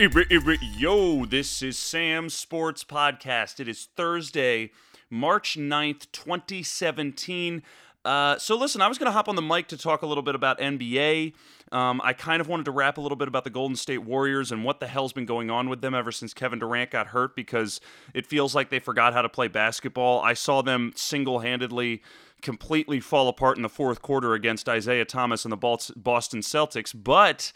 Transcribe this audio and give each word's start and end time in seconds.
Yo, 0.00 1.26
this 1.26 1.60
is 1.60 1.76
Sam's 1.78 2.32
Sports 2.32 2.84
Podcast. 2.84 3.60
It 3.60 3.68
is 3.68 3.90
Thursday, 3.96 4.70
March 5.10 5.58
9th, 5.58 6.10
2017. 6.10 7.62
Uh, 8.02 8.38
so, 8.38 8.56
listen, 8.56 8.80
I 8.80 8.88
was 8.88 8.96
going 8.96 9.08
to 9.08 9.12
hop 9.12 9.28
on 9.28 9.36
the 9.36 9.42
mic 9.42 9.68
to 9.68 9.76
talk 9.76 10.00
a 10.00 10.06
little 10.06 10.22
bit 10.22 10.34
about 10.34 10.58
NBA. 10.58 11.34
Um, 11.70 12.00
I 12.02 12.14
kind 12.14 12.40
of 12.40 12.48
wanted 12.48 12.64
to 12.64 12.70
rap 12.70 12.96
a 12.96 13.02
little 13.02 13.14
bit 13.14 13.28
about 13.28 13.44
the 13.44 13.50
Golden 13.50 13.76
State 13.76 13.98
Warriors 13.98 14.50
and 14.50 14.64
what 14.64 14.80
the 14.80 14.86
hell's 14.86 15.12
been 15.12 15.26
going 15.26 15.50
on 15.50 15.68
with 15.68 15.82
them 15.82 15.94
ever 15.94 16.10
since 16.10 16.32
Kevin 16.32 16.60
Durant 16.60 16.90
got 16.90 17.08
hurt 17.08 17.36
because 17.36 17.78
it 18.14 18.24
feels 18.24 18.54
like 18.54 18.70
they 18.70 18.78
forgot 18.78 19.12
how 19.12 19.20
to 19.20 19.28
play 19.28 19.48
basketball. 19.48 20.22
I 20.22 20.32
saw 20.32 20.62
them 20.62 20.92
single 20.96 21.40
handedly 21.40 22.00
completely 22.40 23.00
fall 23.00 23.28
apart 23.28 23.58
in 23.58 23.62
the 23.62 23.68
fourth 23.68 24.00
quarter 24.00 24.32
against 24.32 24.66
Isaiah 24.66 25.04
Thomas 25.04 25.44
and 25.44 25.52
the 25.52 25.92
Boston 25.94 26.40
Celtics, 26.40 26.94
but 26.94 27.52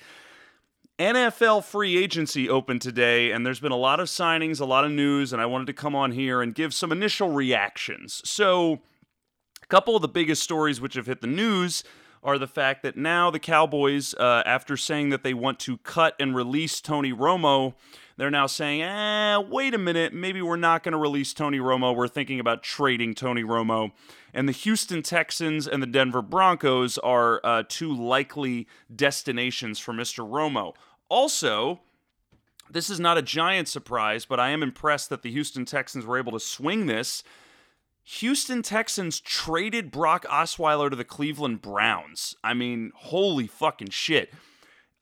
NFL 0.99 1.65
free 1.65 1.97
agency 1.97 2.49
opened 2.49 2.81
today, 2.81 3.33
and 3.33 3.45
there's 3.45 3.59
been 3.59 3.73
a 3.73 3.77
lot 3.77 3.99
of 3.99 4.07
signings, 4.07 4.61
a 4.61 4.65
lot 4.65 4.85
of 4.85 4.93
news, 4.93 5.33
and 5.33 5.43
I 5.43 5.47
wanted 5.47 5.67
to 5.67 5.73
come 5.73 5.97
on 5.97 6.13
here 6.13 6.41
and 6.41 6.55
give 6.55 6.73
some 6.73 6.93
initial 6.93 7.31
reactions. 7.31 8.23
So, 8.25 8.81
a 9.63 9.67
couple 9.67 9.97
of 9.97 10.03
the 10.03 10.09
biggest 10.09 10.43
stories 10.43 10.81
which 10.81 10.95
have 10.95 11.07
hit 11.07 11.21
the 11.21 11.27
news 11.27 11.83
are 12.23 12.39
the 12.39 12.47
fact 12.47 12.83
that 12.85 12.97
now 12.97 13.29
the 13.31 13.41
Cowboys, 13.41 14.15
uh, 14.15 14.45
after 14.47 14.77
saying 14.77 15.11
that 15.11 15.25
they 15.25 15.35
want 15.35 15.59
to 15.61 15.79
cut 15.79 16.15
and 16.21 16.35
release 16.35 16.81
Tony 16.81 17.13
Romo, 17.13 17.75
they're 18.17 18.31
now 18.31 18.47
saying, 18.47 18.83
eh, 18.83 19.39
wait 19.39 19.75
a 19.75 19.79
minute, 19.79 20.13
maybe 20.13 20.41
we're 20.41 20.57
not 20.57 20.83
going 20.83 20.93
to 20.93 20.99
release 20.99 21.35
Tony 21.35 21.59
Romo. 21.59 21.95
We're 21.95 22.09
thinking 22.09 22.39
about 22.39 22.63
trading 22.63 23.15
Tony 23.15 23.43
Romo. 23.43 23.93
And 24.33 24.49
the 24.49 24.53
Houston 24.53 25.03
Texans 25.03 25.67
and 25.67 25.83
the 25.83 25.87
Denver 25.87 26.23
Broncos 26.23 26.99
are 26.99 27.41
uh, 27.45 27.65
two 27.69 27.95
likely 27.95 28.67
destinations 28.95 29.79
for 29.79 29.93
Mr. 29.93 30.29
Romo. 30.29 30.75
Also, 31.09 31.81
this 32.71 32.89
is 32.89 33.01
not 33.01 33.19
a 33.19 33.23
giant 33.23 33.69
surprise, 33.69 34.25
but 34.25 34.41
I 34.41 34.51
am 34.51 34.63
impressed 34.63 35.11
that 35.11 35.23
the 35.23 35.31
Houston 35.31 35.65
Texans 35.65 36.07
were 36.07 36.19
able 36.19 36.33
to 36.33 36.41
swing 36.41 36.87
this. 36.87 37.23
Houston 38.05 38.63
Texans 38.63 39.19
traded 39.19 39.91
Brock 39.91 40.25
Osweiler 40.27 40.91
to 40.91 40.97
the 40.97 41.05
Cleveland 41.05 41.63
Browns. 41.63 42.37
I 42.45 42.53
mean, 42.53 42.93
holy 42.95 43.47
fucking 43.47 43.91
shit. 43.91 44.33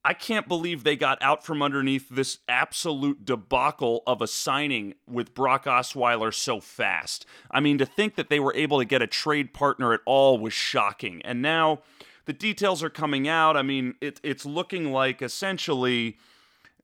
I 0.04 0.14
can't 0.14 0.48
believe 0.48 0.82
they 0.82 0.96
got 0.96 1.18
out 1.22 1.44
from 1.44 1.62
underneath 1.62 2.08
this 2.08 2.38
absolute 2.48 3.24
debacle 3.24 4.02
of 4.06 4.20
a 4.20 4.26
signing 4.26 4.94
with 5.06 5.32
Brock 5.32 5.64
Osweiler 5.66 6.34
so 6.34 6.60
fast. 6.60 7.24
I 7.50 7.60
mean, 7.60 7.78
to 7.78 7.86
think 7.86 8.16
that 8.16 8.28
they 8.28 8.40
were 8.40 8.54
able 8.54 8.78
to 8.78 8.84
get 8.84 9.00
a 9.00 9.06
trade 9.06 9.54
partner 9.54 9.92
at 9.92 10.00
all 10.04 10.38
was 10.38 10.52
shocking. 10.52 11.22
And 11.24 11.40
now 11.40 11.82
the 12.24 12.32
details 12.32 12.82
are 12.82 12.90
coming 12.90 13.28
out. 13.28 13.56
I 13.56 13.62
mean, 13.62 13.94
it, 14.00 14.20
it's 14.24 14.44
looking 14.44 14.92
like 14.92 15.22
essentially, 15.22 16.18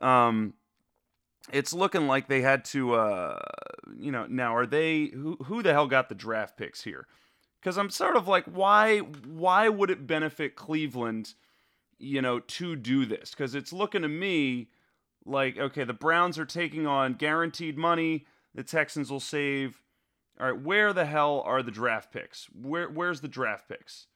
um, 0.00 0.55
it's 1.52 1.72
looking 1.72 2.06
like 2.06 2.28
they 2.28 2.42
had 2.42 2.64
to, 2.66 2.94
uh, 2.94 3.39
you 3.98 4.12
know, 4.12 4.27
now 4.27 4.55
are 4.55 4.66
they 4.66 5.06
who 5.06 5.36
who 5.46 5.62
the 5.62 5.72
hell 5.72 5.89
got 5.89 6.08
the 6.08 6.14
draft 6.14 6.56
picks 6.56 6.84
here? 6.84 7.06
Because 7.61 7.78
I'm 7.78 7.91
sort 7.91 8.16
of 8.16 8.28
like, 8.28 8.44
why 8.44 8.98
why 8.98 9.69
would 9.69 9.91
it 9.91 10.06
benefit 10.06 10.55
Cleveland? 10.55 11.34
You 11.98 12.22
know, 12.22 12.41
to 12.41 12.77
do 12.77 13.04
this 13.04 13.30
because 13.30 13.54
it's 13.54 13.72
looking 13.72 14.02
to 14.02 14.08
me 14.08 14.68
like 15.24 15.58
okay, 15.58 15.84
the 15.84 15.92
Browns 15.92 16.38
are 16.38 16.46
taking 16.46 16.86
on 16.86 17.14
guaranteed 17.14 17.77
money. 17.77 18.27
The 18.55 18.62
Texans 18.62 19.10
will 19.10 19.20
save. 19.20 19.82
All 20.40 20.52
right, 20.52 20.61
where 20.61 20.92
the 20.92 21.05
hell 21.05 21.42
are 21.45 21.62
the 21.62 21.70
draft 21.70 22.12
picks? 22.12 22.46
Where 22.55 22.89
where's 22.89 23.20
the 23.20 23.28
draft 23.28 23.68
picks? 23.68 24.06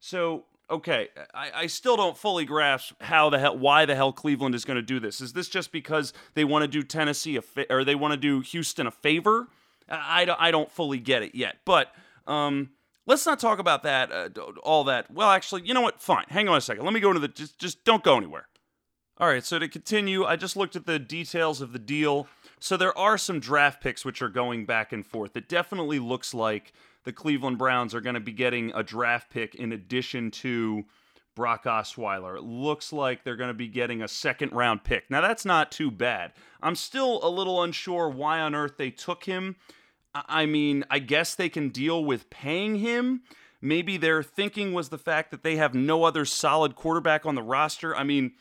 So 0.00 0.44
okay, 0.70 1.08
I, 1.32 1.50
I 1.54 1.66
still 1.66 1.96
don't 1.96 2.18
fully 2.18 2.44
grasp 2.44 3.00
how 3.00 3.30
the 3.30 3.38
hell 3.38 3.56
why 3.56 3.86
the 3.86 3.94
hell 3.94 4.12
Cleveland 4.12 4.54
is 4.54 4.64
going 4.64 4.76
to 4.76 4.82
do 4.82 5.00
this. 5.00 5.20
Is 5.20 5.32
this 5.32 5.48
just 5.48 5.72
because 5.72 6.12
they 6.34 6.44
want 6.44 6.62
to 6.62 6.68
do 6.68 6.82
Tennessee 6.82 7.36
a 7.36 7.42
fa- 7.42 7.72
or 7.72 7.84
they 7.84 7.94
want 7.94 8.12
to 8.12 8.18
do 8.18 8.40
Houston 8.40 8.86
a 8.86 8.90
favor? 8.90 9.48
I, 9.88 10.24
I, 10.24 10.48
I 10.48 10.50
don't 10.50 10.70
fully 10.70 10.98
get 10.98 11.22
it 11.22 11.34
yet, 11.34 11.58
but 11.64 11.92
um, 12.26 12.70
let's 13.06 13.24
not 13.24 13.38
talk 13.38 13.58
about 13.58 13.82
that, 13.84 14.12
uh, 14.12 14.28
all 14.62 14.84
that. 14.84 15.10
Well, 15.10 15.30
actually, 15.30 15.62
you 15.62 15.74
know 15.74 15.80
what? 15.80 16.00
Fine. 16.00 16.26
Hang 16.28 16.48
on 16.48 16.56
a 16.56 16.60
second. 16.60 16.84
Let 16.84 16.92
me 16.92 17.00
go 17.00 17.08
into 17.08 17.20
the. 17.20 17.28
Just, 17.28 17.58
just 17.58 17.84
don't 17.84 18.04
go 18.04 18.16
anywhere. 18.16 18.48
All 19.18 19.28
right. 19.28 19.44
So 19.44 19.58
to 19.58 19.68
continue, 19.68 20.24
I 20.24 20.36
just 20.36 20.56
looked 20.56 20.76
at 20.76 20.86
the 20.86 20.98
details 20.98 21.60
of 21.60 21.72
the 21.72 21.78
deal. 21.78 22.26
So 22.60 22.76
there 22.76 22.96
are 22.98 23.16
some 23.16 23.40
draft 23.40 23.82
picks 23.82 24.04
which 24.04 24.20
are 24.20 24.28
going 24.28 24.66
back 24.66 24.92
and 24.92 25.06
forth. 25.06 25.36
It 25.36 25.48
definitely 25.48 25.98
looks 25.98 26.34
like 26.34 26.72
the 27.04 27.12
Cleveland 27.12 27.56
Browns 27.56 27.94
are 27.94 28.00
going 28.00 28.14
to 28.14 28.20
be 28.20 28.32
getting 28.32 28.72
a 28.74 28.82
draft 28.82 29.30
pick 29.30 29.54
in 29.54 29.72
addition 29.72 30.30
to 30.32 30.84
Brock 31.34 31.64
Osweiler. 31.64 32.36
It 32.36 32.42
looks 32.42 32.92
like 32.92 33.22
they're 33.22 33.36
going 33.36 33.48
to 33.48 33.54
be 33.54 33.68
getting 33.68 34.02
a 34.02 34.08
second 34.08 34.52
round 34.52 34.84
pick. 34.84 35.10
Now, 35.10 35.20
that's 35.20 35.44
not 35.44 35.70
too 35.70 35.90
bad. 35.90 36.32
I'm 36.62 36.74
still 36.74 37.20
a 37.22 37.28
little 37.28 37.62
unsure 37.62 38.08
why 38.08 38.40
on 38.40 38.54
earth 38.54 38.76
they 38.76 38.90
took 38.90 39.24
him 39.24 39.56
I 40.28 40.46
mean, 40.46 40.84
I 40.90 40.98
guess 40.98 41.34
they 41.34 41.48
can 41.48 41.68
deal 41.68 42.04
with 42.04 42.30
paying 42.30 42.76
him. 42.76 43.22
Maybe 43.60 43.96
their 43.96 44.22
thinking 44.22 44.72
was 44.72 44.90
the 44.90 44.98
fact 44.98 45.30
that 45.30 45.42
they 45.42 45.56
have 45.56 45.74
no 45.74 46.04
other 46.04 46.24
solid 46.24 46.76
quarterback 46.76 47.26
on 47.26 47.34
the 47.34 47.42
roster. 47.42 47.96
I 47.96 48.04
mean, 48.04 48.32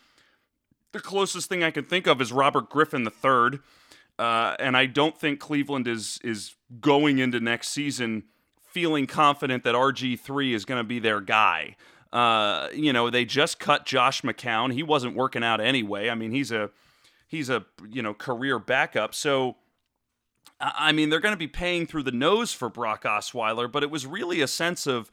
the 0.91 0.99
closest 0.99 1.49
thing 1.49 1.63
I 1.63 1.71
can 1.71 1.83
think 1.83 2.07
of 2.07 2.21
is 2.21 2.31
Robert 2.31 2.69
Griffin 2.69 3.05
III. 3.05 3.59
Uh, 4.17 4.55
and 4.59 4.77
I 4.77 4.85
don't 4.85 5.17
think 5.17 5.39
Cleveland 5.39 5.87
is 5.87 6.19
is 6.23 6.55
going 6.79 7.19
into 7.19 7.39
next 7.39 7.69
season 7.69 8.23
feeling 8.61 9.07
confident 9.07 9.63
that 9.63 9.75
RG3 9.75 10.53
is 10.53 10.65
going 10.65 10.79
to 10.79 10.83
be 10.83 10.99
their 10.99 11.21
guy. 11.21 11.75
Uh, 12.13 12.69
you 12.73 12.93
know, 12.93 13.09
they 13.09 13.25
just 13.25 13.59
cut 13.59 13.85
Josh 13.85 14.21
McCown. 14.21 14.71
He 14.71 14.83
wasn't 14.83 15.15
working 15.15 15.43
out 15.43 15.59
anyway. 15.59 16.09
I 16.09 16.15
mean, 16.15 16.31
he's 16.31 16.51
a 16.51 16.69
he's 17.27 17.49
a 17.49 17.65
you 17.89 18.01
know 18.01 18.13
career 18.13 18.57
backup. 18.57 19.13
So 19.13 19.57
I 20.59 20.91
mean, 20.91 21.09
they're 21.09 21.19
going 21.19 21.33
to 21.33 21.37
be 21.37 21.47
paying 21.47 21.85
through 21.85 22.03
the 22.03 22.11
nose 22.11 22.53
for 22.53 22.69
Brock 22.69 23.03
Osweiler, 23.03 23.69
but 23.71 23.83
it 23.83 23.91
was 23.91 24.05
really 24.05 24.41
a 24.41 24.47
sense 24.47 24.87
of, 24.87 25.11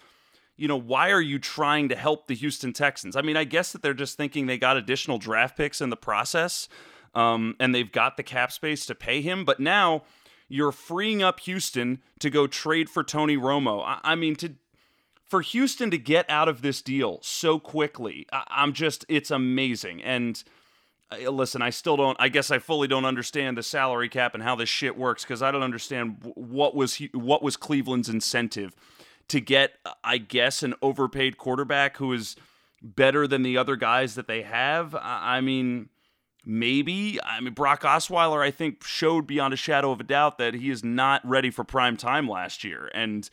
you 0.57 0.69
know, 0.69 0.77
why 0.77 1.11
are 1.11 1.21
you 1.21 1.39
trying 1.39 1.89
to 1.89 1.97
help 1.97 2.27
the 2.27 2.35
Houston 2.35 2.73
Texans? 2.73 3.17
I 3.17 3.23
mean, 3.23 3.37
I 3.37 3.45
guess 3.45 3.73
that 3.73 3.83
they're 3.83 3.95
just 3.95 4.17
thinking 4.17 4.47
they 4.47 4.59
got 4.59 4.77
additional 4.77 5.19
draft 5.19 5.57
picks 5.57 5.81
in 5.81 5.91
the 5.91 5.97
process, 5.97 6.69
um, 7.15 7.57
and 7.59 7.75
they've 7.75 7.91
got 7.91 8.17
the 8.17 8.23
cap 8.23 8.53
space 8.53 8.87
to 8.87 8.95
pay 8.95 9.21
him, 9.21 9.45
but 9.45 9.59
now 9.59 10.05
you're 10.49 10.73
freeing 10.73 11.23
up 11.23 11.41
Houston 11.41 12.01
to 12.21 12.31
go 12.31 12.47
trade 12.47 12.89
for 12.89 13.03
Tony 13.03 13.37
Romo. 13.37 13.83
I, 13.85 14.01
I 14.05 14.15
mean, 14.15 14.37
to 14.37 14.55
for 15.25 15.41
Houston 15.41 15.91
to 15.91 15.97
get 15.97 16.29
out 16.29 16.47
of 16.47 16.61
this 16.61 16.83
deal 16.83 17.19
so 17.23 17.59
quickly, 17.59 18.27
I, 18.33 18.45
I'm 18.51 18.75
just, 18.75 19.07
it's 19.09 19.31
amazing. 19.31 20.03
And 20.03 20.45
listen, 21.21 21.63
I 21.63 21.71
still 21.71 21.97
don't. 21.97 22.17
I 22.21 22.29
guess 22.29 22.51
I 22.51 22.59
fully 22.59 22.89
don't 22.89 23.05
understand 23.05 23.57
the 23.57 23.63
salary 23.63 24.09
cap 24.09 24.35
and 24.35 24.43
how 24.43 24.55
this 24.55 24.69
shit 24.69 24.97
works 24.97 25.23
because 25.23 25.43
I 25.43 25.51
don't 25.51 25.63
understand 25.63 26.19
what 26.35 26.75
was 26.75 26.97
what 27.13 27.43
was 27.43 27.57
Cleveland's 27.57 28.09
incentive 28.09 28.75
to 29.29 29.41
get, 29.41 29.73
I 30.05 30.19
guess, 30.19 30.63
an 30.63 30.75
overpaid 30.83 31.39
quarterback 31.39 31.97
who 31.97 32.13
is 32.13 32.37
better 32.83 33.27
than 33.27 33.43
the 33.43 33.57
other 33.57 33.77
guys 33.77 34.15
that 34.17 34.27
they 34.27 34.43
have. 34.43 34.95
I 35.01 35.41
mean, 35.41 35.89
maybe. 36.45 37.19
I 37.23 37.41
mean, 37.41 37.55
Brock 37.55 37.83
Osweiler, 37.83 38.43
I 38.43 38.51
think, 38.51 38.85
showed 38.85 39.27
beyond 39.27 39.55
a 39.55 39.57
shadow 39.57 39.93
of 39.93 40.01
a 40.01 40.05
doubt 40.05 40.39
that 40.39 40.55
he 40.55 40.71
is 40.71 40.85
not 40.85 41.27
ready 41.27 41.51
for 41.51 41.65
prime 41.65 41.97
time 41.97 42.29
last 42.29 42.65
year, 42.65 42.91
and. 42.95 43.29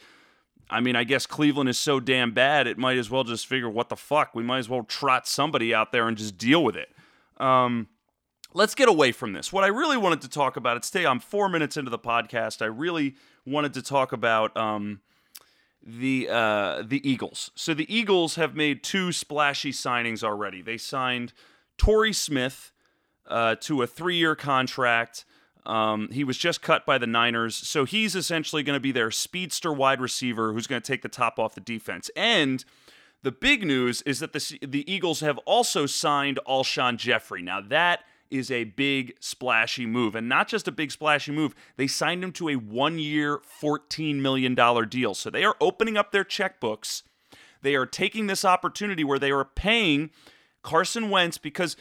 I 0.72 0.82
mean, 0.82 0.96
I 0.96 1.04
guess 1.04 1.26
Cleveland 1.26 1.68
is 1.68 1.80
so 1.80 2.00
damn 2.00 2.32
bad, 2.32 2.68
it 2.68 2.78
might 2.78 3.00
as 3.00 3.10
well 3.10 3.24
just 3.24 3.48
figure, 3.48 3.68
what 3.68 3.90
the 3.90 3.96
fuck? 3.96 4.36
We 4.36 4.44
might 4.44 4.60
as 4.60 4.70
well 4.70 4.84
trot 4.84 5.28
somebody 5.28 5.74
out 5.74 5.92
there 5.92 6.08
and 6.08 6.16
just 6.16 6.38
deal 6.38 6.64
with 6.64 6.76
it. 6.76 6.90
Um, 7.40 7.88
let's 8.54 8.76
get 8.76 8.90
away 8.90 9.12
from 9.12 9.34
this. 9.34 9.54
What 9.54 9.64
I 9.64 9.68
really 9.68 9.98
wanted 9.98 10.22
to 10.22 10.30
talk 10.30 10.58
about, 10.58 10.78
it's 10.78 10.90
today 10.90 11.06
I'm 11.06 11.20
four 11.20 11.50
minutes 11.50 11.78
into 11.78 11.92
the 11.92 12.00
podcast. 12.00 12.62
I 12.62 12.66
really 12.66 13.16
wanted 13.46 13.74
to 13.76 13.82
talk 13.82 14.12
about 14.12 14.56
um, 14.58 15.02
the 15.86 16.28
uh, 16.30 16.84
the 16.86 17.08
Eagles. 17.10 17.52
So 17.56 17.74
the 17.74 17.94
Eagles 17.94 18.36
have 18.36 18.56
made 18.56 18.84
two 18.84 19.12
splashy 19.12 19.72
signings 19.72 20.24
already. 20.24 20.62
They 20.62 20.78
signed 20.78 21.34
Torrey 21.78 22.14
Smith 22.14 22.72
uh, 23.28 23.56
to 23.62 23.82
a 23.82 23.88
three 23.88 24.18
year 24.18 24.36
contract. 24.36 25.26
Um, 25.66 26.10
he 26.12 26.24
was 26.24 26.38
just 26.38 26.62
cut 26.62 26.86
by 26.86 26.98
the 26.98 27.06
Niners, 27.06 27.56
so 27.56 27.86
he's 27.86 28.16
essentially 28.16 28.64
going 28.64 28.78
to 28.78 28.82
be 28.82 28.92
their 28.92 29.12
speedster 29.12 29.72
wide 29.72 30.02
receiver 30.02 30.52
who's 30.54 30.68
going 30.68 30.82
to 30.82 30.88
take 30.88 31.04
the 31.04 31.10
top 31.10 31.38
off 31.38 31.54
the 31.54 31.62
defense. 31.62 32.10
And 32.16 32.64
the 33.24 33.32
big 33.32 33.66
news 33.66 34.02
is 34.04 34.20
that 34.20 34.34
the, 34.34 34.60
the 34.66 34.92
Eagles 34.92 35.20
have 35.20 35.38
also 35.40 35.86
signed 35.86 36.40
Alshon 36.48 36.98
Jeffery. 36.98 37.42
Now, 37.42 37.62
that 37.62 38.02
is 38.32 38.52
a 38.52 38.64
big 38.64 39.14
splashy 39.20 39.86
move. 39.86 40.16
And 40.16 40.30
not 40.30 40.48
just 40.48 40.68
a 40.68 40.72
big 40.72 40.92
splashy 40.92 41.32
move, 41.32 41.56
they 41.78 41.88
signed 41.88 42.24
him 42.24 42.32
to 42.34 42.50
a 42.50 42.56
one 42.56 43.00
year, 43.00 43.40
$14 43.62 44.16
million 44.18 44.56
deal. 44.88 45.14
So 45.16 45.30
they 45.30 45.44
are 45.44 45.56
opening 45.60 45.98
up 45.98 46.12
their 46.12 46.24
checkbooks. 46.24 47.04
They 47.62 47.76
are 47.76 47.86
taking 47.86 48.28
this 48.28 48.46
opportunity 48.46 49.04
where 49.04 49.20
they 49.20 49.32
are 49.32 49.46
paying 49.46 50.12
Carson 50.62 51.10
Wentz 51.10 51.38
because 51.38 51.76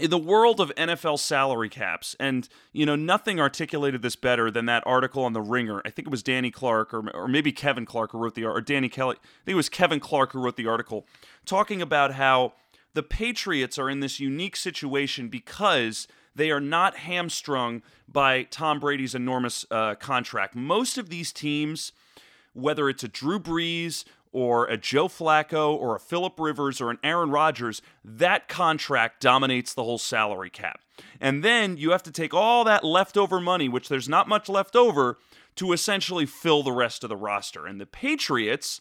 in 0.00 0.08
the 0.08 0.18
world 0.18 0.58
of 0.58 0.74
NFL 0.74 1.18
salary 1.18 1.68
caps, 1.68 2.16
and 2.18 2.48
you 2.72 2.86
know, 2.86 2.96
nothing 2.96 3.38
articulated 3.38 4.00
this 4.02 4.16
better 4.16 4.50
than 4.50 4.66
that 4.66 4.82
article 4.86 5.24
on 5.24 5.34
the 5.34 5.42
Ringer. 5.42 5.82
I 5.84 5.90
think 5.90 6.08
it 6.08 6.10
was 6.10 6.22
Danny 6.22 6.50
Clark 6.50 6.94
or, 6.94 7.10
or 7.10 7.28
maybe 7.28 7.52
Kevin 7.52 7.84
Clark 7.84 8.12
who 8.12 8.18
wrote 8.18 8.34
the 8.34 8.44
article, 8.44 8.58
or 8.58 8.62
Danny 8.62 8.88
Kelly. 8.88 9.16
I 9.16 9.44
think 9.44 9.52
it 9.52 9.56
was 9.56 9.68
Kevin 9.68 10.00
Clark 10.00 10.32
who 10.32 10.40
wrote 10.40 10.56
the 10.56 10.66
article 10.66 11.06
talking 11.44 11.82
about 11.82 12.14
how 12.14 12.54
the 12.94 13.02
Patriots 13.02 13.78
are 13.78 13.90
in 13.90 14.00
this 14.00 14.20
unique 14.20 14.56
situation 14.56 15.28
because 15.28 16.08
they 16.34 16.50
are 16.50 16.60
not 16.60 16.98
hamstrung 16.98 17.82
by 18.08 18.44
Tom 18.44 18.80
Brady's 18.80 19.14
enormous 19.14 19.66
uh, 19.70 19.94
contract. 19.96 20.54
Most 20.54 20.96
of 20.96 21.10
these 21.10 21.32
teams, 21.32 21.92
whether 22.54 22.88
it's 22.88 23.04
a 23.04 23.08
Drew 23.08 23.38
Brees 23.38 24.04
or 24.32 24.66
a 24.66 24.76
Joe 24.76 25.08
Flacco 25.08 25.74
or 25.74 25.94
a 25.94 26.00
Philip 26.00 26.38
Rivers 26.38 26.80
or 26.80 26.90
an 26.90 26.98
Aaron 27.04 27.30
Rodgers, 27.30 27.82
that 28.04 28.48
contract 28.48 29.20
dominates 29.20 29.74
the 29.74 29.84
whole 29.84 29.98
salary 29.98 30.50
cap. 30.50 30.80
And 31.20 31.44
then 31.44 31.76
you 31.76 31.90
have 31.90 32.02
to 32.04 32.10
take 32.10 32.34
all 32.34 32.64
that 32.64 32.84
leftover 32.84 33.40
money, 33.40 33.68
which 33.68 33.88
there's 33.88 34.08
not 34.08 34.28
much 34.28 34.48
left 34.48 34.74
over, 34.74 35.18
to 35.56 35.72
essentially 35.72 36.26
fill 36.26 36.62
the 36.62 36.72
rest 36.72 37.04
of 37.04 37.10
the 37.10 37.16
roster. 37.16 37.66
And 37.66 37.80
the 37.80 37.86
Patriots 37.86 38.80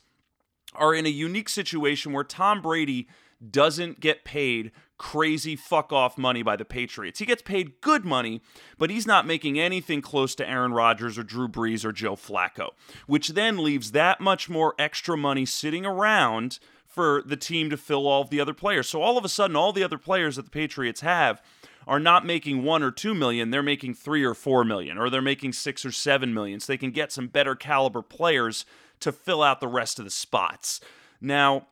are 0.74 0.96
in 0.96 1.06
a 1.06 1.10
unique 1.10 1.50
situation 1.50 2.14
where 2.14 2.24
Tom 2.24 2.62
Brady 2.62 3.08
doesn't 3.50 4.00
get 4.00 4.24
paid 4.24 4.72
crazy 4.98 5.56
fuck 5.56 5.92
off 5.92 6.16
money 6.16 6.44
by 6.44 6.56
the 6.56 6.64
Patriots. 6.64 7.18
He 7.18 7.26
gets 7.26 7.42
paid 7.42 7.82
good 7.82 8.06
money, 8.06 8.42
but 8.78 8.92
he's 8.92 9.08
not 9.08 9.26
making 9.26 9.60
anything 9.60 10.00
close 10.00 10.36
to 10.36 10.48
Aaron 10.48 10.74
Rodgers 10.74 11.18
or 11.18 11.24
Drew 11.24 11.48
Brees 11.48 11.84
or 11.84 11.92
Joe 11.92 12.16
Flacco, 12.16 12.70
which 13.08 13.30
then 13.30 13.64
leaves 13.64 13.94
that 13.94 14.22
much 14.22 14.48
more 14.48 14.76
extra 14.78 15.18
money 15.18 15.46
sitting 15.46 15.88
around 15.88 16.60
for 16.86 17.24
the 17.26 17.38
team 17.38 17.70
to 17.72 17.78
fill 17.78 18.06
all 18.06 18.22
of 18.22 18.30
the 18.30 18.40
other 18.40 18.54
players. 18.54 18.88
So 18.88 19.02
all 19.02 19.18
of 19.18 19.26
a 19.26 19.30
sudden, 19.30 19.56
all 19.56 19.74
the 19.74 19.84
other 19.84 19.98
players 19.98 20.36
that 20.36 20.44
the 20.44 20.52
Patriots 20.52 21.02
have 21.02 21.42
are 21.88 22.00
not 22.00 22.26
making 22.26 22.64
one 22.64 22.84
or 22.84 22.92
two 22.92 23.16
million, 23.16 23.50
they're 23.50 23.64
making 23.64 23.96
three 23.96 24.24
or 24.24 24.36
four 24.36 24.64
million, 24.64 25.00
or 25.00 25.10
they're 25.10 25.22
making 25.22 25.54
six 25.54 25.84
or 25.84 25.92
seven 25.92 26.32
million. 26.32 26.60
So 26.60 26.72
they 26.72 26.78
can 26.78 26.92
get 26.92 27.12
some 27.12 27.28
better 27.28 27.56
caliber 27.56 28.04
players 28.04 28.66
to 29.00 29.12
fill 29.12 29.42
out 29.42 29.62
the 29.62 29.68
rest 29.68 29.98
of 29.98 30.06
the 30.06 30.12
spots. 30.12 30.80
Now, 31.20 31.68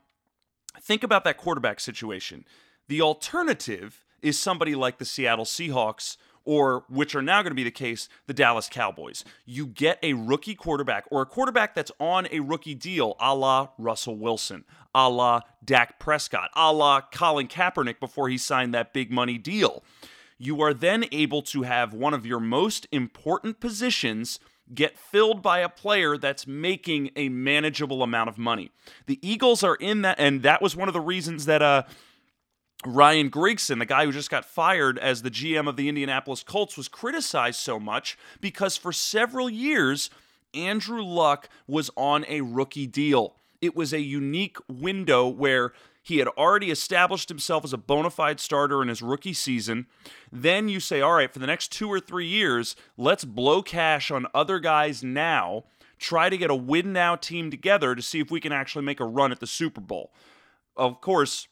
think 0.82 1.04
about 1.04 1.24
that 1.24 1.38
quarterback 1.38 1.80
situation. 1.80 2.46
The 2.88 3.02
alternative 3.02 4.04
is 4.22 4.38
somebody 4.38 4.76
like 4.76 4.98
the 4.98 5.06
Seattle 5.06 5.46
Seahawks 5.46 6.18
or 6.46 6.84
which 6.90 7.14
are 7.14 7.22
now 7.22 7.42
going 7.42 7.52
to 7.52 7.56
be 7.56 7.64
the 7.64 7.72
case, 7.72 8.10
the 8.26 8.34
Dallas 8.34 8.70
Cowboys. 8.70 9.24
You 9.46 9.68
get 9.68 10.00
a 10.02 10.14
rookie 10.14 10.56
quarterback 10.56 11.06
or 11.12 11.22
a 11.22 11.26
quarterback 11.26 11.76
that's 11.76 11.92
on 12.00 12.28
a 12.32 12.40
rookie 12.40 12.76
deal, 12.76 13.16
a 13.20 13.36
la 13.36 13.70
Russell 13.78 14.18
Wilson, 14.18 14.64
a 14.96 15.10
la 15.10 15.42
Dak 15.64 16.00
Prescott, 16.00 16.50
a 16.56 16.74
la 16.74 17.02
Colin 17.02 17.48
Kaepernick 17.48 18.00
before 18.00 18.30
he 18.30 18.38
signed 18.38 18.74
that 18.74 18.94
big 18.94 19.12
money 19.12 19.38
deal. 19.38 19.84
You 20.40 20.62
are 20.62 20.74
then 20.74 21.06
able 21.12 21.42
to 21.44 21.64
have 21.64 21.94
one 21.94 22.14
of 22.14 22.26
your 22.26 22.40
most 22.40 22.88
important 22.92 23.60
positions 23.60 24.40
get 24.74 24.98
filled 24.98 25.42
by 25.42 25.60
a 25.60 25.70
player 25.70 26.18
that's 26.18 26.46
making 26.46 27.12
a 27.16 27.30
manageable 27.30 28.04
amount 28.04 28.30
of 28.30 28.38
money. 28.38 28.72
The 29.08 29.20
Eagles 29.22 29.64
are 29.64 29.76
in 29.76 30.02
that, 30.04 30.20
and 30.20 30.44
that 30.44 30.62
was 30.62 30.76
one 30.76 30.88
of 30.88 30.94
the 30.94 31.02
reasons 31.02 31.46
that 31.46 31.62
uh, 31.62 31.84
Ryan 32.86 33.30
Grigson, 33.30 33.80
the 33.80 33.86
guy 33.86 34.06
who 34.06 34.12
just 34.12 34.30
got 34.30 34.46
fired 34.46 34.98
as 35.00 35.22
the 35.22 35.32
GM 35.32 35.68
of 35.68 35.76
the 35.76 35.90
Indianapolis 35.90 36.44
Colts, 36.44 36.78
was 36.78 36.88
criticized 36.88 37.60
so 37.60 37.80
much 37.80 38.18
because 38.40 38.78
for 38.78 38.94
several 38.94 39.50
years, 39.50 40.10
Andrew 40.54 41.04
Luck 41.04 41.50
was 41.68 41.90
on 41.98 42.26
a 42.28 42.42
rookie 42.42 42.88
deal. 42.88 43.36
It 43.62 43.76
was 43.76 43.94
a 43.94 44.00
unique 44.00 44.58
window 44.70 45.28
where 45.28 45.74
he 46.10 46.18
had 46.18 46.28
already 46.30 46.72
established 46.72 47.30
himself 47.30 47.64
as 47.64 47.72
a 47.72 47.78
bona 47.78 48.10
fide 48.10 48.40
starter 48.40 48.82
in 48.82 48.88
his 48.88 49.02
rookie 49.02 49.34
season. 49.34 49.88
Then 50.32 50.68
you 50.68 50.80
say, 50.80 51.02
all 51.02 51.14
right, 51.14 51.32
for 51.32 51.40
the 51.40 51.48
next 51.48 51.72
two 51.72 51.88
or 51.88 52.00
three 52.00 52.26
years, 52.26 52.76
let's 52.98 53.24
blow 53.24 53.62
cash 53.62 54.12
on 54.12 54.26
other 54.34 54.60
guys 54.60 55.04
now, 55.04 55.66
try 56.00 56.28
to 56.30 56.38
get 56.38 56.50
a 56.50 56.56
win 56.56 56.92
now 56.92 57.16
team 57.16 57.52
together 57.52 57.96
to 57.96 58.02
see 58.02 58.20
if 58.20 58.32
we 58.32 58.40
can 58.40 58.52
actually 58.52 58.84
make 58.84 59.00
a 59.00 59.06
run 59.06 59.32
at 59.32 59.40
the 59.40 59.48
Super 59.48 59.82
Bowl. 59.82 60.12
Of 60.76 61.00
course, 61.00 61.48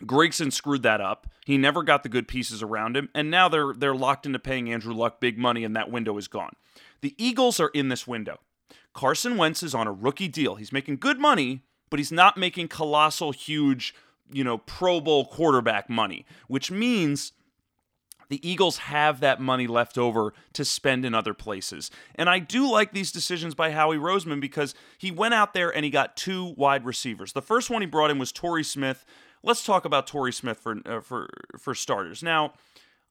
Grigson 0.00 0.52
screwed 0.52 0.82
that 0.84 1.00
up. 1.00 1.26
He 1.44 1.58
never 1.58 1.82
got 1.82 2.02
the 2.04 2.08
good 2.08 2.28
pieces 2.28 2.62
around 2.62 2.96
him, 2.96 3.08
and 3.14 3.30
now 3.30 3.48
they're 3.48 3.72
they're 3.72 3.94
locked 3.94 4.26
into 4.26 4.38
paying 4.38 4.72
Andrew 4.72 4.94
Luck 4.94 5.20
big 5.20 5.38
money, 5.38 5.64
and 5.64 5.74
that 5.74 5.90
window 5.90 6.16
is 6.16 6.28
gone. 6.28 6.54
The 7.00 7.14
Eagles 7.18 7.58
are 7.58 7.70
in 7.74 7.88
this 7.88 8.06
window. 8.06 8.38
Carson 8.94 9.36
Wentz 9.36 9.62
is 9.62 9.74
on 9.74 9.86
a 9.86 9.92
rookie 9.92 10.28
deal. 10.28 10.54
He's 10.54 10.72
making 10.72 10.98
good 10.98 11.18
money, 11.18 11.62
but 11.92 11.98
he's 11.98 12.10
not 12.10 12.38
making 12.38 12.68
colossal, 12.68 13.32
huge, 13.32 13.94
you 14.32 14.42
know, 14.42 14.56
Pro 14.56 14.98
Bowl 14.98 15.26
quarterback 15.26 15.90
money, 15.90 16.24
which 16.48 16.70
means 16.70 17.32
the 18.30 18.48
Eagles 18.48 18.78
have 18.78 19.20
that 19.20 19.42
money 19.42 19.66
left 19.66 19.98
over 19.98 20.32
to 20.54 20.64
spend 20.64 21.04
in 21.04 21.14
other 21.14 21.34
places. 21.34 21.90
And 22.14 22.30
I 22.30 22.38
do 22.38 22.66
like 22.66 22.92
these 22.92 23.12
decisions 23.12 23.54
by 23.54 23.72
Howie 23.72 23.98
Roseman 23.98 24.40
because 24.40 24.74
he 24.96 25.10
went 25.10 25.34
out 25.34 25.52
there 25.52 25.68
and 25.68 25.84
he 25.84 25.90
got 25.90 26.16
two 26.16 26.54
wide 26.56 26.86
receivers. 26.86 27.34
The 27.34 27.42
first 27.42 27.68
one 27.68 27.82
he 27.82 27.86
brought 27.86 28.10
in 28.10 28.18
was 28.18 28.32
Torrey 28.32 28.64
Smith, 28.64 29.04
let's 29.42 29.62
talk 29.62 29.84
about 29.84 30.06
Torrey 30.06 30.32
Smith 30.32 30.60
for 30.60 30.80
uh, 30.86 31.00
for 31.00 31.28
for 31.58 31.74
starters. 31.74 32.22
Now, 32.22 32.54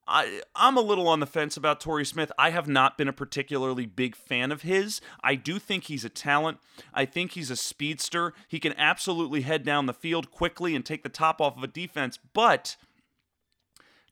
I 0.06 0.42
I'm 0.54 0.76
a 0.76 0.80
little 0.80 1.08
on 1.08 1.20
the 1.20 1.26
fence 1.26 1.56
about 1.56 1.80
Torrey 1.80 2.04
Smith. 2.04 2.32
I 2.38 2.50
have 2.50 2.68
not 2.68 2.98
been 2.98 3.08
a 3.08 3.12
particularly 3.12 3.86
big 3.86 4.16
fan 4.16 4.50
of 4.50 4.62
his. 4.62 5.00
I 5.22 5.34
do 5.34 5.58
think 5.58 5.84
he's 5.84 6.04
a 6.04 6.08
talent. 6.08 6.58
I 6.92 7.04
think 7.04 7.32
he's 7.32 7.50
a 7.50 7.56
speedster. 7.56 8.34
He 8.48 8.58
can 8.58 8.74
absolutely 8.76 9.42
head 9.42 9.64
down 9.64 9.86
the 9.86 9.92
field 9.92 10.30
quickly 10.30 10.74
and 10.74 10.84
take 10.84 11.02
the 11.02 11.08
top 11.08 11.40
off 11.40 11.56
of 11.56 11.62
a 11.62 11.68
defense, 11.68 12.18
but 12.32 12.76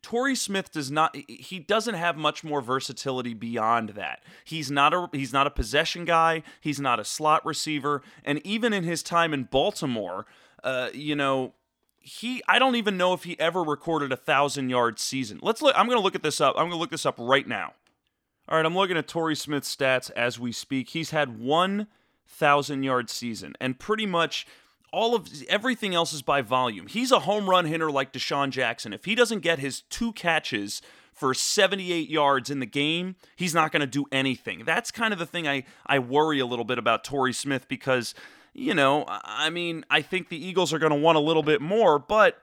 Torrey 0.02 0.34
Smith 0.34 0.72
does 0.72 0.90
not 0.90 1.14
he 1.28 1.58
doesn't 1.58 1.94
have 1.94 2.16
much 2.16 2.42
more 2.42 2.60
versatility 2.60 3.34
beyond 3.34 3.90
that. 3.90 4.22
He's 4.44 4.70
not 4.70 4.94
a 4.94 5.08
he's 5.12 5.32
not 5.32 5.46
a 5.46 5.50
possession 5.50 6.04
guy, 6.04 6.42
he's 6.60 6.80
not 6.80 7.00
a 7.00 7.04
slot 7.04 7.44
receiver, 7.44 8.02
and 8.24 8.44
even 8.46 8.72
in 8.72 8.84
his 8.84 9.02
time 9.02 9.34
in 9.34 9.44
Baltimore, 9.44 10.26
uh, 10.64 10.88
you 10.94 11.14
know, 11.14 11.52
he 12.00 12.42
I 12.48 12.58
don't 12.58 12.76
even 12.76 12.96
know 12.96 13.12
if 13.12 13.24
he 13.24 13.38
ever 13.38 13.62
recorded 13.62 14.12
a 14.12 14.16
thousand 14.16 14.70
yard 14.70 14.98
season. 14.98 15.38
Let's 15.42 15.62
look. 15.62 15.74
I'm 15.76 15.88
to 15.88 16.00
look 16.00 16.14
at 16.14 16.22
this 16.22 16.40
up. 16.40 16.54
I'm 16.56 16.70
to 16.70 16.76
look 16.76 16.90
this 16.90 17.06
up 17.06 17.16
right 17.18 17.46
now. 17.46 17.74
All 18.48 18.56
right, 18.56 18.66
I'm 18.66 18.74
looking 18.74 18.96
at 18.96 19.06
Torrey 19.06 19.36
Smith's 19.36 19.74
stats 19.74 20.10
as 20.16 20.38
we 20.40 20.50
speak. 20.50 20.90
He's 20.90 21.10
had 21.10 21.38
one 21.38 21.86
thousand 22.26 22.82
yard 22.82 23.10
season, 23.10 23.54
and 23.60 23.78
pretty 23.78 24.06
much 24.06 24.46
all 24.92 25.14
of 25.14 25.28
everything 25.48 25.94
else 25.94 26.12
is 26.12 26.22
by 26.22 26.42
volume. 26.42 26.86
He's 26.86 27.12
a 27.12 27.20
home 27.20 27.48
run 27.48 27.66
hitter 27.66 27.90
like 27.90 28.12
DeSean 28.12 28.50
Jackson. 28.50 28.92
If 28.92 29.04
he 29.04 29.14
doesn't 29.14 29.40
get 29.40 29.60
his 29.60 29.82
two 29.82 30.12
catches 30.12 30.82
for 31.12 31.32
78 31.32 32.08
yards 32.08 32.50
in 32.50 32.60
the 32.60 32.66
game, 32.66 33.14
he's 33.36 33.54
not 33.54 33.70
going 33.70 33.82
to 33.82 33.86
do 33.86 34.06
anything. 34.10 34.64
That's 34.64 34.90
kind 34.90 35.12
of 35.12 35.18
the 35.18 35.26
thing 35.26 35.46
I 35.46 35.64
I 35.86 35.98
worry 35.98 36.40
a 36.40 36.46
little 36.46 36.64
bit 36.64 36.78
about 36.78 37.04
Torrey 37.04 37.32
Smith 37.32 37.68
because 37.68 38.14
you 38.54 38.74
know, 38.74 39.04
I 39.08 39.50
mean, 39.50 39.84
I 39.90 40.02
think 40.02 40.28
the 40.28 40.44
Eagles 40.44 40.72
are 40.72 40.78
going 40.78 40.92
to 40.92 40.98
want 40.98 41.16
a 41.16 41.20
little 41.20 41.42
bit 41.42 41.60
more, 41.60 41.98
but 41.98 42.42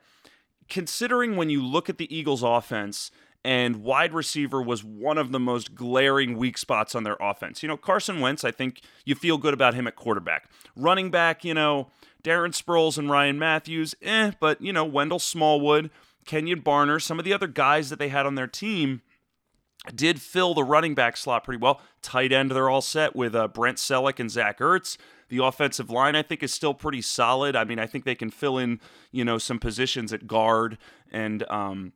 considering 0.70 1.36
when 1.36 1.50
you 1.50 1.64
look 1.64 1.90
at 1.90 1.98
the 1.98 2.14
Eagles' 2.16 2.44
offense, 2.44 3.12
and 3.48 3.78
wide 3.78 4.14
receiver 4.14 4.62
was 4.62 4.84
one 4.84 5.18
of 5.18 5.32
the 5.32 5.40
most 5.40 5.74
glaring 5.74 6.38
weak 6.38 6.58
spots 6.58 6.94
on 6.96 7.04
their 7.04 7.16
offense. 7.22 7.64
You 7.64 7.70
know, 7.70 7.78
Carson 7.78 8.20
Wentz, 8.20 8.44
I 8.44 8.52
think 8.52 8.82
you 9.06 9.16
feel 9.16 9.38
good 9.38 9.54
about 9.54 9.74
him 9.74 9.88
at 9.88 9.96
quarterback. 9.96 10.50
Running 10.76 11.12
back, 11.12 11.46
you 11.46 11.54
know, 11.54 11.88
Darren 12.24 12.50
Sproles 12.50 12.98
and 12.98 13.10
Ryan 13.10 13.40
Mathews, 13.40 13.96
eh, 14.02 14.32
but, 14.42 14.62
you 14.62 14.74
know, 14.74 14.84
Wendell 14.84 15.20
Smallwood, 15.20 15.90
Kenyon 16.26 16.62
Barner, 16.62 17.02
some 17.02 17.20
of 17.20 17.26
the 17.26 17.32
other 17.32 17.48
guys 17.48 17.90
that 17.90 18.00
they 18.00 18.10
had 18.10 18.26
on 18.26 18.36
their 18.36 18.48
team 18.48 19.02
did 19.96 20.22
fill 20.22 20.54
the 20.54 20.64
running 20.64 20.96
back 20.96 21.18
slot 21.18 21.44
pretty 21.44 21.60
well. 21.60 21.82
Tight 22.02 22.32
end, 22.32 22.52
they're 22.52 22.70
all 22.70 22.82
set 22.82 23.16
with 23.16 23.36
uh, 23.36 23.48
Brent 23.48 23.78
Celek 23.78 24.20
and 24.20 24.32
Zach 24.32 24.60
Ertz. 24.60 24.98
The 25.30 25.44
offensive 25.44 25.90
line, 25.90 26.16
I 26.16 26.22
think, 26.22 26.42
is 26.42 26.54
still 26.54 26.74
pretty 26.74 27.02
solid. 27.02 27.56
I 27.56 27.64
mean, 27.64 27.80
I 27.80 27.86
think 27.86 28.06
they 28.06 28.16
can 28.16 28.30
fill 28.30 28.58
in, 28.58 28.80
you 29.12 29.26
know, 29.26 29.38
some 29.38 29.60
positions 29.60 30.14
at 30.14 30.28
guard 30.28 30.78
and 31.12 31.50
um, 31.50 31.94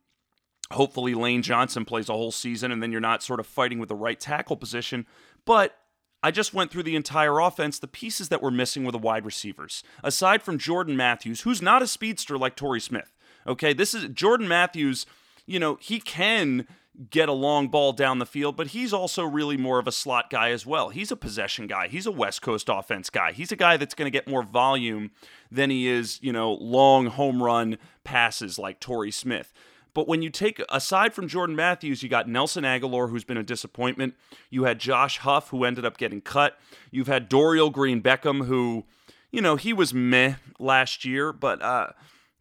hopefully 0.70 1.14
Lane 1.14 1.42
Johnson 1.42 1.84
plays 1.84 2.08
a 2.08 2.14
whole 2.14 2.32
season 2.32 2.70
and 2.72 2.82
then 2.82 2.92
you're 2.92 3.00
not 3.00 3.22
sort 3.22 3.40
of 3.40 3.46
fighting 3.46 3.78
with 3.78 3.88
the 3.88 3.94
right 3.94 4.18
tackle 4.18 4.56
position. 4.56 5.06
But 5.44 5.76
I 6.22 6.30
just 6.30 6.54
went 6.54 6.70
through 6.70 6.84
the 6.84 6.96
entire 6.96 7.40
offense. 7.40 7.78
The 7.78 7.88
pieces 7.88 8.28
that 8.28 8.42
were 8.42 8.50
missing 8.50 8.84
were 8.84 8.92
the 8.92 8.98
wide 8.98 9.24
receivers. 9.24 9.82
Aside 10.04 10.42
from 10.42 10.58
Jordan 10.58 10.96
Matthews, 10.96 11.40
who's 11.40 11.62
not 11.62 11.82
a 11.82 11.86
speedster 11.86 12.38
like 12.38 12.54
Torrey 12.54 12.80
Smith. 12.80 13.12
Okay, 13.46 13.72
this 13.72 13.92
is 13.92 14.08
Jordan 14.08 14.46
Matthews, 14.46 15.04
you 15.46 15.58
know, 15.58 15.78
he 15.80 15.98
can 15.98 16.68
get 17.10 17.28
a 17.28 17.32
long 17.32 17.68
ball 17.68 17.92
down 17.92 18.18
the 18.18 18.26
field, 18.26 18.56
but 18.56 18.68
he's 18.68 18.92
also 18.92 19.24
really 19.24 19.56
more 19.56 19.78
of 19.78 19.86
a 19.86 19.92
slot 19.92 20.28
guy 20.28 20.50
as 20.50 20.66
well. 20.66 20.90
He's 20.90 21.10
a 21.10 21.16
possession 21.16 21.66
guy. 21.66 21.88
He's 21.88 22.06
a 22.06 22.12
West 22.12 22.42
Coast 22.42 22.68
offense 22.70 23.08
guy. 23.08 23.32
He's 23.32 23.50
a 23.50 23.56
guy 23.56 23.76
that's 23.78 23.94
going 23.94 24.06
to 24.06 24.16
get 24.16 24.28
more 24.28 24.42
volume 24.42 25.10
than 25.50 25.70
he 25.70 25.88
is, 25.88 26.18
you 26.22 26.32
know, 26.32 26.52
long 26.52 27.06
home 27.06 27.42
run 27.42 27.78
passes 28.04 28.58
like 28.58 28.78
Torrey 28.78 29.10
Smith. 29.10 29.52
But 29.94 30.08
when 30.08 30.22
you 30.22 30.30
take 30.30 30.62
aside 30.70 31.12
from 31.12 31.28
Jordan 31.28 31.56
Matthews, 31.56 32.02
you 32.02 32.08
got 32.08 32.28
Nelson 32.28 32.64
Agholor, 32.64 33.10
who's 33.10 33.24
been 33.24 33.36
a 33.36 33.42
disappointment. 33.42 34.14
You 34.50 34.64
had 34.64 34.78
Josh 34.78 35.18
Huff, 35.18 35.48
who 35.48 35.64
ended 35.64 35.84
up 35.84 35.98
getting 35.98 36.20
cut. 36.20 36.58
You've 36.90 37.08
had 37.08 37.28
Dorial 37.28 37.70
Green 37.70 38.02
Beckham, 38.02 38.46
who, 38.46 38.84
you 39.30 39.42
know, 39.42 39.56
he 39.56 39.72
was 39.72 39.92
meh 39.92 40.34
last 40.58 41.04
year, 41.04 41.32
but 41.32 41.60
uh, 41.62 41.88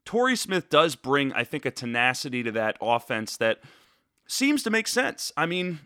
Torrey 0.05 0.36
Smith 0.36 0.70
does 0.70 0.96
bring, 0.96 1.34
I 1.34 1.43
think, 1.43 1.65
a 1.65 1.72
tenacity 1.72 2.43
to 2.43 2.51
that 2.53 2.77
offense 2.81 3.38
that 3.38 3.60
seems 4.31 4.63
to 4.63 4.69
make 4.69 4.88
sense. 4.88 5.31
I 5.35 5.45
mean, 5.45 5.79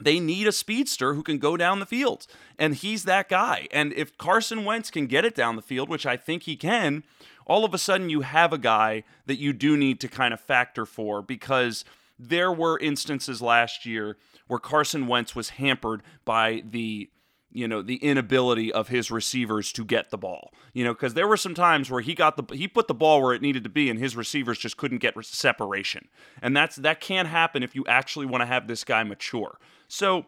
they 0.00 0.20
need 0.20 0.46
a 0.46 0.52
speedster 0.52 1.14
who 1.14 1.22
can 1.22 1.38
go 1.38 1.56
down 1.56 1.80
the 1.80 1.86
field. 1.86 2.26
And 2.58 2.74
he's 2.74 3.04
that 3.04 3.28
guy. 3.28 3.68
And 3.70 3.92
if 3.92 4.16
Carson 4.16 4.64
Wentz 4.64 4.90
can 4.90 5.06
get 5.06 5.24
it 5.24 5.34
down 5.34 5.56
the 5.56 5.62
field, 5.62 5.88
which 5.88 6.06
I 6.06 6.16
think 6.16 6.44
he 6.44 6.56
can, 6.56 7.04
all 7.46 7.64
of 7.64 7.74
a 7.74 7.78
sudden 7.78 8.08
you 8.08 8.22
have 8.22 8.52
a 8.52 8.58
guy 8.58 9.04
that 9.26 9.38
you 9.38 9.52
do 9.52 9.76
need 9.76 10.00
to 10.00 10.08
kind 10.08 10.32
of 10.32 10.40
factor 10.40 10.86
for 10.86 11.20
because 11.22 11.84
there 12.18 12.52
were 12.52 12.78
instances 12.78 13.42
last 13.42 13.84
year 13.84 14.16
where 14.46 14.58
Carson 14.58 15.06
Wentz 15.06 15.36
was 15.36 15.50
hampered 15.50 16.02
by 16.24 16.62
the 16.68 17.10
you 17.50 17.66
know 17.66 17.82
the 17.82 17.96
inability 17.96 18.72
of 18.72 18.88
his 18.88 19.10
receivers 19.10 19.72
to 19.72 19.84
get 19.84 20.10
the 20.10 20.18
ball 20.18 20.52
you 20.72 20.84
know 20.84 20.92
because 20.92 21.14
there 21.14 21.26
were 21.26 21.36
some 21.36 21.54
times 21.54 21.90
where 21.90 22.00
he 22.00 22.14
got 22.14 22.36
the 22.36 22.54
he 22.54 22.68
put 22.68 22.88
the 22.88 22.94
ball 22.94 23.22
where 23.22 23.34
it 23.34 23.42
needed 23.42 23.64
to 23.64 23.70
be 23.70 23.88
and 23.88 23.98
his 23.98 24.16
receivers 24.16 24.58
just 24.58 24.76
couldn't 24.76 24.98
get 24.98 25.14
separation. 25.24 26.08
And 26.42 26.56
that's 26.56 26.76
that 26.76 27.00
can't 27.00 27.28
happen 27.28 27.62
if 27.62 27.74
you 27.74 27.84
actually 27.86 28.26
want 28.26 28.42
to 28.42 28.46
have 28.46 28.66
this 28.66 28.84
guy 28.84 29.02
mature. 29.04 29.58
So 29.86 30.26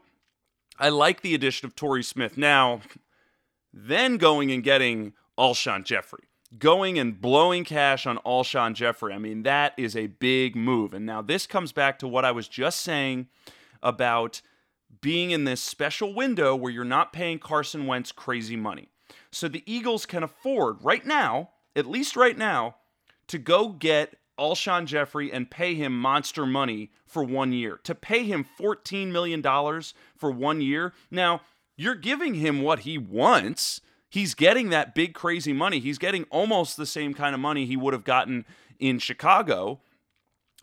i 0.79 0.89
like 0.89 1.21
the 1.21 1.35
addition 1.35 1.67
of 1.67 1.77
Torrey 1.77 2.03
Smith. 2.03 2.37
Now 2.37 2.81
then 3.73 4.17
going 4.17 4.51
and 4.51 4.65
getting 4.65 5.13
Alshon 5.39 5.85
Jeffery. 5.85 6.25
Going 6.59 6.99
and 6.99 7.21
blowing 7.21 7.65
cash 7.65 8.07
on 8.07 8.19
Alshon 8.27 8.75
Jeffery. 8.75 9.13
I 9.13 9.19
mean 9.19 9.43
that 9.45 9.75
is 9.77 9.97
a 9.97 10.09
big 10.09 10.57
move. 10.57 10.95
And 10.95 11.07
now 11.07 11.23
this 11.23 11.47
comes 11.47 11.73
back 11.73 11.99
to 12.01 12.09
what 12.09 12.25
i 12.25 12.33
was 12.33 12.49
just 12.49 12.81
saying 12.81 13.29
about 13.83 14.43
being 15.01 15.31
in 15.31 15.45
this 15.45 15.63
special 15.63 16.15
window 16.15 16.55
where 16.55 16.73
you're 16.73 16.85
not 16.85 17.13
paying 17.13 17.39
Carson 17.39 17.87
Wentz 17.87 18.13
crazy 18.13 18.57
money. 18.57 18.89
So 19.31 19.49
the 19.49 19.63
Eagles 19.67 20.07
can 20.07 20.23
afford 20.23 20.77
right 20.83 21.05
now, 21.05 21.51
at 21.77 21.87
least 21.87 22.17
right 22.17 22.37
now, 22.37 22.77
to 23.29 23.39
go 23.39 23.69
get 23.69 24.17
Alshon 24.39 24.87
Jeffery 24.87 25.31
and 25.31 25.51
pay 25.51 25.75
him 25.75 25.99
monster 25.99 26.47
money 26.47 26.91
for 27.07 27.23
one 27.23 27.53
year. 27.53 27.79
To 27.85 27.95
pay 27.95 28.25
him 28.25 28.47
$14 28.59 29.11
million 29.13 29.43
for 30.17 30.31
one 30.31 30.61
year. 30.61 30.95
Now, 31.11 31.43
you're 31.77 31.95
giving 31.95 32.35
him 32.35 32.63
what 32.63 32.81
he 32.81 32.99
wants. 32.99 33.81
He's 34.09 34.35
getting 34.35 34.71
that 34.71 34.95
big, 34.95 35.15
crazy 35.15 35.53
money. 35.53 35.79
He's 35.79 35.99
getting 35.99 36.25
almost 36.25 36.77
the 36.77 36.87
same 36.87 37.15
kind 37.15 37.35
of 37.35 37.41
money 37.41 37.67
he 37.67 37.77
would 37.77 37.93
have 37.95 38.05
gotten 38.05 38.45
in 38.79 38.99
Chicago. 38.99 39.81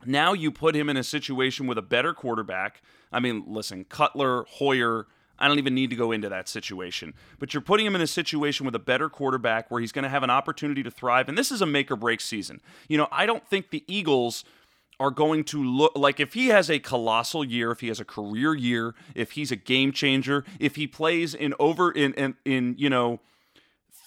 Now 0.06 0.34
you 0.34 0.52
put 0.52 0.76
him 0.76 0.90
in 0.90 0.98
a 0.98 1.04
situation 1.04 1.68
with 1.68 1.78
a 1.78 1.84
better 1.84 2.14
quarterback. 2.14 2.82
I 3.12 3.20
mean, 3.20 3.44
listen, 3.48 3.86
Cutler, 3.86 4.46
Hoyer, 4.50 5.08
I 5.40 5.48
don't 5.48 5.60
even 5.60 5.76
need 5.76 5.90
to 5.92 5.96
go 5.96 6.12
into 6.12 6.30
that 6.30 6.50
situation. 6.50 7.14
But 7.40 7.54
you're 7.54 7.62
putting 7.62 7.86
him 7.86 7.96
in 7.96 8.02
a 8.02 8.08
situation 8.08 8.66
with 8.66 8.76
a 8.76 8.80
better 8.80 9.10
quarterback 9.10 9.70
where 9.70 9.80
he's 9.80 9.92
going 9.92 10.04
to 10.04 10.10
have 10.10 10.24
an 10.24 10.30
opportunity 10.30 10.84
to 10.84 10.92
thrive. 10.92 11.30
And 11.30 11.38
this 11.38 11.52
is 11.52 11.62
a 11.62 11.66
make 11.66 11.92
or 11.92 11.96
break 11.96 12.22
season. 12.22 12.62
You 12.88 12.98
know, 12.98 13.08
I 13.12 13.26
don't 13.26 13.48
think 13.48 13.70
the 13.70 13.84
Eagles 13.88 14.44
are 15.00 15.12
going 15.12 15.44
to 15.44 15.64
look 15.64 15.96
like 15.96 16.20
if 16.20 16.34
he 16.34 16.48
has 16.48 16.72
a 16.72 16.80
colossal 16.80 17.44
year, 17.44 17.72
if 17.72 17.82
he 17.82 17.88
has 17.88 18.00
a 18.00 18.06
career 18.06 18.56
year, 18.56 18.96
if 19.14 19.32
he's 19.32 19.52
a 19.52 19.56
game 19.56 19.92
changer, 19.92 20.44
if 20.60 20.76
he 20.76 20.88
plays 20.88 21.36
in 21.36 21.54
over 21.60 21.92
in 21.92 22.14
in, 22.16 22.36
in 22.46 22.76
you 22.80 22.90
know 22.90 23.20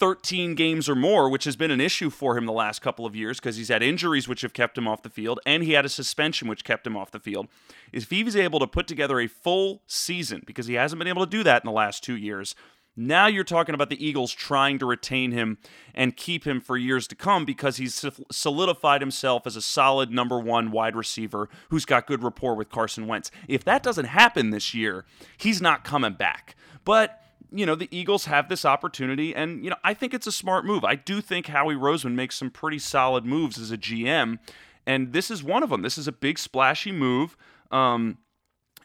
13 0.01 0.55
games 0.55 0.89
or 0.89 0.97
more, 0.97 1.29
which 1.29 1.45
has 1.45 1.57
been 1.57 1.71
an 1.71 1.81
issue 1.81 2.09
for 2.09 2.37
him 2.37 2.47
the 2.47 2.53
last 2.53 2.81
couple 2.81 3.05
of 3.05 3.15
years 3.15 3.39
because 3.39 3.57
he's 3.57 3.69
had 3.69 3.83
injuries 3.83 4.27
which 4.27 4.41
have 4.41 4.55
kept 4.55 4.77
him 4.77 4.89
off 4.89 5.03
the 5.03 5.11
field 5.11 5.39
and 5.45 5.63
he 5.63 5.73
had 5.73 5.85
a 5.85 5.91
suspension 5.91 6.49
which 6.49 6.65
kept 6.65 6.87
him 6.87 6.97
off 6.97 7.11
the 7.11 7.21
field. 7.21 7.49
If 7.93 8.09
he 8.09 8.25
was 8.25 8.35
able 8.35 8.59
to 8.61 8.67
put 8.67 8.87
together 8.87 9.21
a 9.21 9.27
full 9.27 9.83
season, 9.87 10.43
because 10.47 10.67
he 10.67 10.75
hasn't 10.75 10.99
been 10.99 11.07
able 11.07 11.25
to 11.25 11.31
do 11.31 11.45
that 11.45 11.63
in 11.63 11.69
the 11.69 11.73
last 11.73 12.03
two 12.03 12.17
years, 12.17 12.55
now 12.97 13.27
you're 13.27 13.45
talking 13.45 13.75
about 13.75 13.89
the 13.89 14.05
Eagles 14.05 14.33
trying 14.33 14.79
to 14.79 14.87
retain 14.87 15.33
him 15.33 15.59
and 15.95 16.17
keep 16.17 16.47
him 16.47 16.61
for 16.61 16.77
years 16.77 17.07
to 17.09 17.15
come 17.15 17.45
because 17.45 17.77
he's 17.77 18.05
solidified 18.33 19.01
himself 19.01 19.47
as 19.47 19.55
a 19.55 19.63
solid 19.63 20.11
number 20.11 20.41
one 20.41 20.71
wide 20.71 20.97
receiver 20.97 21.49
who's 21.69 21.85
got 21.85 22.07
good 22.07 22.23
rapport 22.23 22.55
with 22.55 22.69
Carson 22.69 23.07
Wentz. 23.07 23.31
If 23.47 23.65
that 23.65 23.83
doesn't 23.83 24.07
happen 24.07 24.51
this 24.51 24.75
year, 24.75 25.05
he's 25.37 25.63
not 25.63 25.85
coming 25.85 26.15
back. 26.15 26.57
But 26.85 27.20
you 27.53 27.67
know, 27.67 27.75
the 27.75 27.89
Eagles 27.91 28.27
have 28.27 28.49
this 28.49 28.65
opportunity, 28.65 29.35
and, 29.35 29.65
you 29.65 29.71
know, 29.71 29.77
I 29.83 29.95
think 29.95 30.15
it's 30.15 30.27
a 30.27 30.33
smart 30.33 30.65
move. 30.65 30.85
I 30.85 30.95
do 30.95 31.21
think 31.21 31.47
Howie 31.47 31.75
Roseman 31.75 32.15
makes 32.15 32.37
some 32.37 32.51
pretty 32.51 32.79
solid 32.79 33.25
moves 33.25 33.59
as 33.59 33.71
a 33.71 33.79
GM, 33.79 34.39
and 34.87 35.13
this 35.13 35.31
is 35.31 35.43
one 35.43 35.63
of 35.63 35.71
them. 35.71 35.83
This 35.83 35.99
is 35.99 36.09
a 36.09 36.13
big, 36.13 36.39
splashy 36.39 36.93
move. 36.93 37.37
Um, 37.71 38.19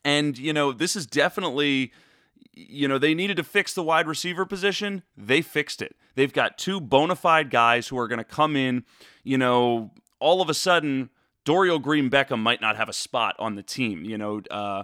and, 0.04 0.38
you 0.38 0.54
know, 0.54 0.72
this 0.72 0.96
is 0.96 1.06
definitely, 1.06 1.92
you 2.54 2.88
know, 2.88 2.98
they 2.98 3.14
needed 3.14 3.38
to 3.38 3.44
fix 3.44 3.74
the 3.74 3.84
wide 3.84 4.08
receiver 4.08 4.46
position. 4.46 5.04
They 5.18 5.42
fixed 5.42 5.82
it. 5.82 5.96
They've 6.16 6.34
got 6.34 6.58
two 6.58 6.80
bona 6.80 7.16
fide 7.16 7.50
guys 7.50 7.88
who 7.88 7.98
are 7.98 8.08
going 8.08 8.20
to 8.20 8.24
come 8.24 8.56
in, 8.56 8.86
you 9.24 9.38
know, 9.38 9.92
all 10.20 10.42
of 10.42 10.50
a 10.50 10.54
sudden, 10.54 11.10
Dorial 11.44 11.82
Green 11.82 12.10
Beckham 12.10 12.40
might 12.40 12.62
not 12.62 12.78
have 12.78 12.90
a 12.90 12.94
spot 12.94 13.36
on 13.38 13.56
the 13.56 13.64
team. 13.64 14.04
You 14.04 14.18
know, 14.18 14.42
uh, 14.50 14.84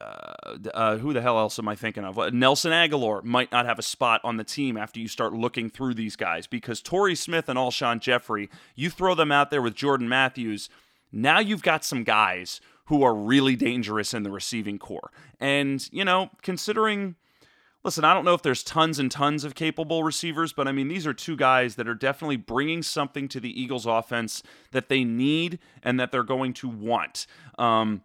uh, 0.00 0.56
uh, 0.74 0.96
who 0.98 1.12
the 1.12 1.22
hell 1.22 1.38
else 1.38 1.58
am 1.58 1.68
I 1.68 1.74
thinking 1.74 2.04
of? 2.04 2.32
Nelson 2.32 2.72
Agholor 2.72 3.22
might 3.22 3.52
not 3.52 3.66
have 3.66 3.78
a 3.78 3.82
spot 3.82 4.20
on 4.24 4.36
the 4.36 4.44
team 4.44 4.76
after 4.76 5.00
you 5.00 5.08
start 5.08 5.32
looking 5.32 5.70
through 5.70 5.94
these 5.94 6.16
guys 6.16 6.46
because 6.46 6.80
Torrey 6.80 7.14
Smith 7.14 7.48
and 7.48 7.58
Alshon 7.58 8.00
Jeffery, 8.00 8.48
you 8.74 8.90
throw 8.90 9.14
them 9.14 9.32
out 9.32 9.50
there 9.50 9.62
with 9.62 9.74
Jordan 9.74 10.08
Matthews, 10.08 10.68
now 11.12 11.38
you've 11.38 11.62
got 11.62 11.84
some 11.84 12.04
guys 12.04 12.60
who 12.86 13.02
are 13.02 13.14
really 13.14 13.56
dangerous 13.56 14.14
in 14.14 14.22
the 14.22 14.30
receiving 14.30 14.78
corps. 14.78 15.10
And, 15.40 15.86
you 15.92 16.04
know, 16.04 16.30
considering, 16.42 17.16
listen, 17.82 18.04
I 18.04 18.14
don't 18.14 18.24
know 18.24 18.34
if 18.34 18.42
there's 18.42 18.62
tons 18.62 18.98
and 18.98 19.10
tons 19.10 19.44
of 19.44 19.54
capable 19.54 20.04
receivers, 20.04 20.52
but 20.52 20.68
I 20.68 20.72
mean, 20.72 20.88
these 20.88 21.06
are 21.06 21.14
two 21.14 21.36
guys 21.36 21.76
that 21.76 21.88
are 21.88 21.94
definitely 21.94 22.36
bringing 22.36 22.82
something 22.82 23.28
to 23.28 23.40
the 23.40 23.60
Eagles 23.60 23.86
offense 23.86 24.42
that 24.70 24.88
they 24.88 25.04
need 25.04 25.58
and 25.82 25.98
that 25.98 26.12
they're 26.12 26.22
going 26.22 26.52
to 26.54 26.68
want. 26.68 27.26
Um, 27.58 28.02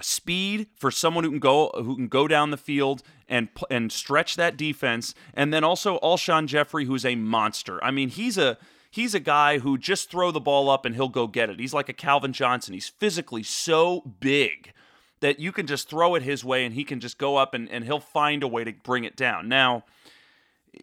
speed 0.00 0.66
for 0.76 0.90
someone 0.90 1.24
who 1.24 1.30
can 1.30 1.38
go 1.38 1.70
who 1.74 1.96
can 1.96 2.08
go 2.08 2.28
down 2.28 2.50
the 2.50 2.56
field 2.56 3.02
and 3.28 3.48
and 3.70 3.92
stretch 3.92 4.36
that 4.36 4.56
defense 4.56 5.14
and 5.34 5.52
then 5.52 5.64
also 5.64 5.98
Alshon 6.00 6.46
Jeffery 6.46 6.84
who's 6.84 7.04
a 7.04 7.14
monster. 7.14 7.82
I 7.84 7.90
mean, 7.90 8.08
he's 8.08 8.38
a 8.38 8.58
he's 8.90 9.14
a 9.14 9.20
guy 9.20 9.58
who 9.58 9.78
just 9.78 10.10
throw 10.10 10.30
the 10.30 10.40
ball 10.40 10.68
up 10.68 10.84
and 10.84 10.94
he'll 10.94 11.08
go 11.08 11.26
get 11.26 11.50
it. 11.50 11.60
He's 11.60 11.74
like 11.74 11.88
a 11.88 11.94
Calvin 11.94 12.32
Johnson. 12.32 12.74
He's 12.74 12.88
physically 12.88 13.42
so 13.42 14.00
big 14.20 14.72
that 15.20 15.38
you 15.38 15.52
can 15.52 15.66
just 15.66 15.88
throw 15.88 16.14
it 16.14 16.22
his 16.22 16.44
way 16.44 16.64
and 16.64 16.74
he 16.74 16.84
can 16.84 16.98
just 16.98 17.18
go 17.18 17.36
up 17.36 17.54
and, 17.54 17.68
and 17.70 17.84
he'll 17.84 18.00
find 18.00 18.42
a 18.42 18.48
way 18.48 18.64
to 18.64 18.72
bring 18.72 19.04
it 19.04 19.16
down. 19.16 19.48
Now, 19.48 19.84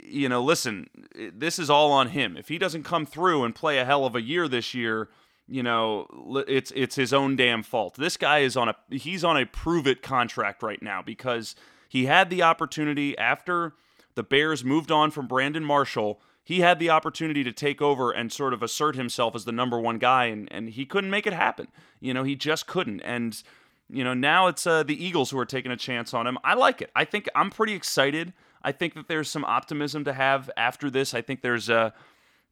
you 0.03 0.29
know, 0.29 0.43
listen, 0.43 0.89
this 1.33 1.59
is 1.59 1.69
all 1.69 1.91
on 1.91 2.09
him. 2.09 2.37
If 2.37 2.47
he 2.47 2.57
doesn't 2.57 2.83
come 2.83 3.05
through 3.05 3.43
and 3.43 3.55
play 3.55 3.77
a 3.77 3.85
hell 3.85 4.05
of 4.05 4.15
a 4.15 4.21
year 4.21 4.47
this 4.47 4.73
year, 4.73 5.09
you 5.47 5.63
know, 5.63 6.07
it's 6.47 6.71
it's 6.75 6.95
his 6.95 7.13
own 7.13 7.35
damn 7.35 7.63
fault. 7.63 7.95
This 7.95 8.17
guy 8.17 8.39
is 8.39 8.57
on 8.57 8.69
a 8.69 8.75
he's 8.89 9.23
on 9.23 9.37
a 9.37 9.45
prove 9.45 9.87
it 9.87 10.01
contract 10.01 10.61
right 10.61 10.81
now 10.81 11.01
because 11.01 11.55
he 11.87 12.05
had 12.05 12.29
the 12.29 12.43
opportunity 12.43 13.17
after 13.17 13.73
the 14.15 14.23
Bears 14.23 14.63
moved 14.63 14.91
on 14.91 15.11
from 15.11 15.27
Brandon 15.27 15.63
Marshall. 15.63 16.19
He 16.43 16.61
had 16.61 16.79
the 16.79 16.89
opportunity 16.89 17.43
to 17.43 17.51
take 17.51 17.81
over 17.81 18.11
and 18.11 18.31
sort 18.31 18.53
of 18.53 18.63
assert 18.63 18.95
himself 18.95 19.35
as 19.35 19.43
the 19.43 19.51
number 19.51 19.79
one 19.79 19.97
guy, 19.97 20.25
and, 20.25 20.47
and 20.49 20.69
he 20.69 20.85
couldn't 20.85 21.09
make 21.09 21.27
it 21.27 21.33
happen. 21.33 21.67
You 21.99 22.13
know, 22.13 22.23
he 22.23 22.35
just 22.35 22.67
couldn't. 22.67 23.01
And, 23.01 23.43
you 23.89 24.01
know, 24.01 24.13
now 24.13 24.47
it's 24.47 24.65
uh, 24.65 24.83
the 24.83 25.05
Eagles 25.05 25.29
who 25.29 25.39
are 25.39 25.45
taking 25.45 25.73
a 25.73 25.77
chance 25.77 26.13
on 26.13 26.25
him. 26.25 26.37
I 26.45 26.53
like 26.53 26.81
it. 26.81 26.89
I 26.95 27.03
think 27.03 27.27
I'm 27.35 27.49
pretty 27.49 27.73
excited. 27.73 28.31
I 28.63 28.71
think 28.71 28.93
that 28.93 29.09
there's 29.09 29.29
some 29.29 29.43
optimism 29.43 30.05
to 30.05 30.13
have 30.13 30.49
after 30.55 30.89
this. 30.89 31.13
I 31.13 31.21
think 31.21 31.41
there's 31.41 31.67
a, 31.67 31.93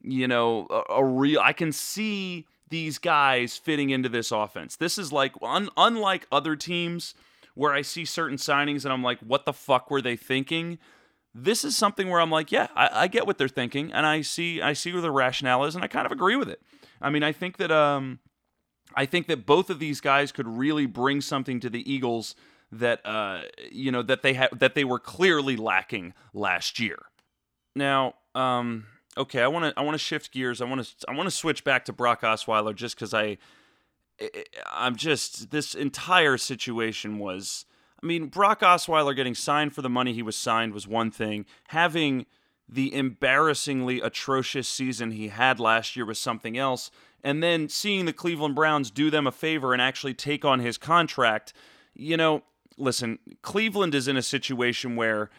you 0.01 0.27
know, 0.27 0.67
a, 0.69 0.95
a 0.95 1.05
real, 1.05 1.39
I 1.39 1.53
can 1.53 1.71
see 1.71 2.47
these 2.69 2.97
guys 2.97 3.57
fitting 3.57 3.89
into 3.89 4.09
this 4.09 4.31
offense. 4.31 4.75
This 4.75 4.97
is 4.97 5.11
like 5.11 5.33
un- 5.41 5.69
unlike 5.77 6.27
other 6.31 6.55
teams 6.55 7.13
where 7.53 7.73
I 7.73 7.81
see 7.81 8.05
certain 8.05 8.37
signings 8.37 8.83
and 8.83 8.93
I'm 8.93 9.03
like, 9.03 9.19
what 9.19 9.45
the 9.45 9.53
fuck 9.53 9.89
were 9.89 10.01
they 10.01 10.15
thinking? 10.15 10.77
This 11.33 11.65
is 11.65 11.75
something 11.75 12.09
where 12.09 12.21
I'm 12.21 12.31
like, 12.31 12.51
yeah, 12.51 12.67
I, 12.75 12.89
I 13.03 13.07
get 13.07 13.27
what 13.27 13.37
they're 13.37 13.49
thinking, 13.49 13.91
and 13.91 14.05
I 14.05 14.21
see 14.21 14.61
I 14.61 14.71
see 14.71 14.93
where 14.93 15.01
the 15.01 15.11
rationale 15.11 15.65
is, 15.65 15.75
and 15.75 15.83
I 15.83 15.87
kind 15.87 16.05
of 16.05 16.13
agree 16.13 16.37
with 16.37 16.47
it. 16.47 16.61
I 17.01 17.09
mean, 17.09 17.23
I 17.23 17.33
think 17.33 17.57
that 17.57 17.71
um, 17.71 18.19
I 18.95 19.05
think 19.05 19.27
that 19.27 19.45
both 19.45 19.69
of 19.69 19.79
these 19.79 19.99
guys 19.99 20.31
could 20.31 20.47
really 20.47 20.85
bring 20.85 21.19
something 21.19 21.59
to 21.59 21.69
the 21.69 21.91
Eagles 21.91 22.35
that 22.71 23.05
uh, 23.05 23.41
you 23.69 23.91
know 23.91 24.01
that 24.01 24.21
they 24.21 24.33
had 24.33 24.49
that 24.57 24.75
they 24.75 24.85
were 24.85 24.99
clearly 24.99 25.57
lacking 25.57 26.13
last 26.33 26.79
year. 26.79 26.99
Now, 27.75 28.13
um, 28.33 28.85
okay, 29.17 29.41
I 29.41 29.47
want 29.47 29.65
to 29.65 29.79
I 29.79 29.83
want 29.83 29.95
to 29.95 29.99
shift 29.99 30.31
gears. 30.31 30.61
I 30.61 30.65
want 30.65 30.83
to 30.83 31.05
I 31.07 31.13
want 31.13 31.27
to 31.27 31.35
switch 31.35 31.63
back 31.63 31.85
to 31.85 31.93
Brock 31.93 32.21
Osweiler 32.21 32.75
just 32.75 32.95
because 32.95 33.13
I 33.13 33.37
I'm 34.71 34.95
just 34.95 35.51
this 35.51 35.75
entire 35.75 36.37
situation 36.37 37.19
was. 37.19 37.65
I 38.01 38.05
mean, 38.05 38.27
Brock 38.27 38.59
Osweiler 38.59 39.15
getting 39.15 39.33
signed 39.33 39.73
for 39.73 39.81
the 39.81 39.89
money 39.89 40.13
he 40.13 40.21
was 40.21 40.35
signed 40.35 40.73
was 40.73 40.87
one 40.87 41.11
thing. 41.11 41.45
Having 41.69 42.25
the 42.67 42.93
embarrassingly 42.93 44.01
atrocious 44.01 44.67
season 44.67 45.11
he 45.11 45.29
had 45.29 45.59
last 45.59 45.95
year 45.95 46.05
was 46.05 46.19
something 46.19 46.57
else. 46.57 46.91
And 47.23 47.41
then 47.41 47.69
seeing 47.69 48.05
the 48.05 48.13
Cleveland 48.13 48.53
Browns 48.53 48.91
do 48.91 49.09
them 49.09 49.25
a 49.25 49.31
favor 49.31 49.73
and 49.73 49.81
actually 49.81 50.13
take 50.13 50.45
on 50.45 50.59
his 50.59 50.77
contract, 50.77 51.53
you 51.95 52.17
know, 52.17 52.43
listen, 52.77 53.19
Cleveland 53.41 53.95
is 53.95 54.07
in 54.07 54.17
a 54.17 54.21
situation 54.21 54.95
where 54.95 55.29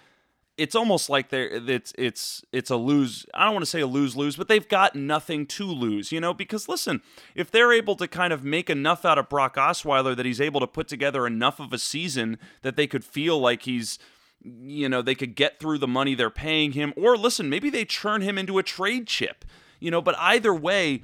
it's 0.58 0.74
almost 0.74 1.10
like 1.10 1.28
they're 1.28 1.48
it's 1.68 1.92
it's 1.98 2.42
it's 2.50 2.70
a 2.70 2.76
lose. 2.76 3.26
I 3.34 3.44
don't 3.44 3.54
want 3.54 3.64
to 3.64 3.70
say 3.70 3.80
a 3.80 3.86
lose 3.86 4.16
lose, 4.16 4.36
but 4.36 4.48
they've 4.48 4.66
got 4.66 4.94
nothing 4.94 5.46
to 5.46 5.66
lose, 5.66 6.12
you 6.12 6.20
know. 6.20 6.32
Because 6.32 6.68
listen, 6.68 7.02
if 7.34 7.50
they're 7.50 7.72
able 7.72 7.94
to 7.96 8.08
kind 8.08 8.32
of 8.32 8.42
make 8.42 8.70
enough 8.70 9.04
out 9.04 9.18
of 9.18 9.28
Brock 9.28 9.56
Osweiler 9.56 10.16
that 10.16 10.24
he's 10.24 10.40
able 10.40 10.60
to 10.60 10.66
put 10.66 10.88
together 10.88 11.26
enough 11.26 11.60
of 11.60 11.72
a 11.72 11.78
season 11.78 12.38
that 12.62 12.76
they 12.76 12.86
could 12.86 13.04
feel 13.04 13.38
like 13.38 13.62
he's 13.62 13.98
you 14.42 14.88
know 14.88 15.02
they 15.02 15.14
could 15.14 15.34
get 15.34 15.58
through 15.58 15.78
the 15.78 15.88
money 15.88 16.14
they're 16.14 16.30
paying 16.30 16.72
him, 16.72 16.94
or 16.96 17.16
listen, 17.16 17.50
maybe 17.50 17.68
they 17.68 17.84
churn 17.84 18.22
him 18.22 18.38
into 18.38 18.58
a 18.58 18.62
trade 18.62 19.06
chip, 19.06 19.44
you 19.78 19.90
know. 19.90 20.00
But 20.00 20.16
either 20.18 20.54
way. 20.54 21.02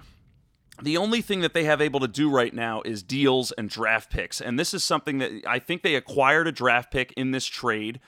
The 0.80 0.96
only 0.96 1.20
thing 1.20 1.40
that 1.40 1.52
they 1.52 1.64
have 1.64 1.82
able 1.82 2.00
to 2.00 2.08
do 2.08 2.30
right 2.30 2.52
now 2.52 2.80
is 2.82 3.02
deals 3.02 3.52
and 3.52 3.68
draft 3.68 4.10
picks. 4.10 4.40
And 4.40 4.58
this 4.58 4.72
is 4.72 4.82
something 4.82 5.18
that 5.18 5.42
I 5.46 5.58
think 5.58 5.82
they 5.82 5.94
acquired 5.94 6.48
a 6.48 6.52
draft 6.52 6.90
pick 6.90 7.12
in 7.12 7.30
this 7.30 7.44
trade. 7.44 8.00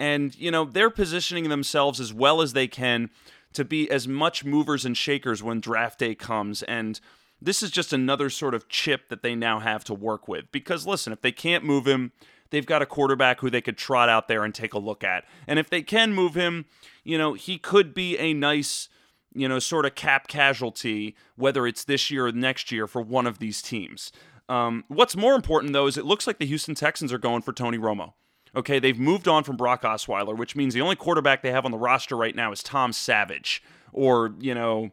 And, 0.00 0.34
you 0.34 0.50
know, 0.50 0.64
they're 0.64 0.88
positioning 0.88 1.50
themselves 1.50 2.00
as 2.00 2.12
well 2.12 2.40
as 2.40 2.54
they 2.54 2.66
can 2.66 3.10
to 3.52 3.66
be 3.66 3.90
as 3.90 4.08
much 4.08 4.46
movers 4.46 4.86
and 4.86 4.96
shakers 4.96 5.42
when 5.42 5.60
draft 5.60 5.98
day 5.98 6.14
comes. 6.14 6.62
And 6.62 6.98
this 7.38 7.62
is 7.62 7.70
just 7.70 7.92
another 7.92 8.30
sort 8.30 8.54
of 8.54 8.66
chip 8.66 9.10
that 9.10 9.22
they 9.22 9.34
now 9.34 9.58
have 9.58 9.84
to 9.84 9.94
work 9.94 10.26
with. 10.26 10.50
Because, 10.52 10.86
listen, 10.86 11.12
if 11.12 11.20
they 11.20 11.32
can't 11.32 11.64
move 11.64 11.86
him, 11.86 12.12
they've 12.48 12.64
got 12.64 12.80
a 12.80 12.86
quarterback 12.86 13.40
who 13.40 13.50
they 13.50 13.60
could 13.60 13.76
trot 13.76 14.08
out 14.08 14.26
there 14.26 14.42
and 14.42 14.54
take 14.54 14.72
a 14.72 14.78
look 14.78 15.04
at. 15.04 15.24
And 15.46 15.58
if 15.58 15.68
they 15.68 15.82
can 15.82 16.14
move 16.14 16.34
him, 16.34 16.64
you 17.04 17.18
know, 17.18 17.34
he 17.34 17.58
could 17.58 17.92
be 17.92 18.16
a 18.16 18.32
nice, 18.32 18.88
you 19.34 19.48
know, 19.48 19.58
sort 19.58 19.84
of 19.84 19.96
cap 19.96 20.28
casualty, 20.28 21.14
whether 21.36 21.66
it's 21.66 21.84
this 21.84 22.10
year 22.10 22.28
or 22.28 22.32
next 22.32 22.72
year 22.72 22.86
for 22.86 23.02
one 23.02 23.26
of 23.26 23.38
these 23.38 23.60
teams. 23.60 24.12
Um, 24.48 24.84
what's 24.88 25.14
more 25.14 25.34
important, 25.34 25.74
though, 25.74 25.86
is 25.86 25.98
it 25.98 26.06
looks 26.06 26.26
like 26.26 26.38
the 26.38 26.46
Houston 26.46 26.74
Texans 26.74 27.12
are 27.12 27.18
going 27.18 27.42
for 27.42 27.52
Tony 27.52 27.76
Romo. 27.76 28.14
Okay, 28.54 28.78
they've 28.78 28.98
moved 28.98 29.28
on 29.28 29.44
from 29.44 29.56
Brock 29.56 29.82
Osweiler, 29.82 30.36
which 30.36 30.56
means 30.56 30.74
the 30.74 30.80
only 30.80 30.96
quarterback 30.96 31.42
they 31.42 31.52
have 31.52 31.64
on 31.64 31.70
the 31.70 31.78
roster 31.78 32.16
right 32.16 32.34
now 32.34 32.50
is 32.50 32.62
Tom 32.62 32.92
Savage, 32.92 33.62
or 33.92 34.34
you 34.40 34.54
know, 34.54 34.90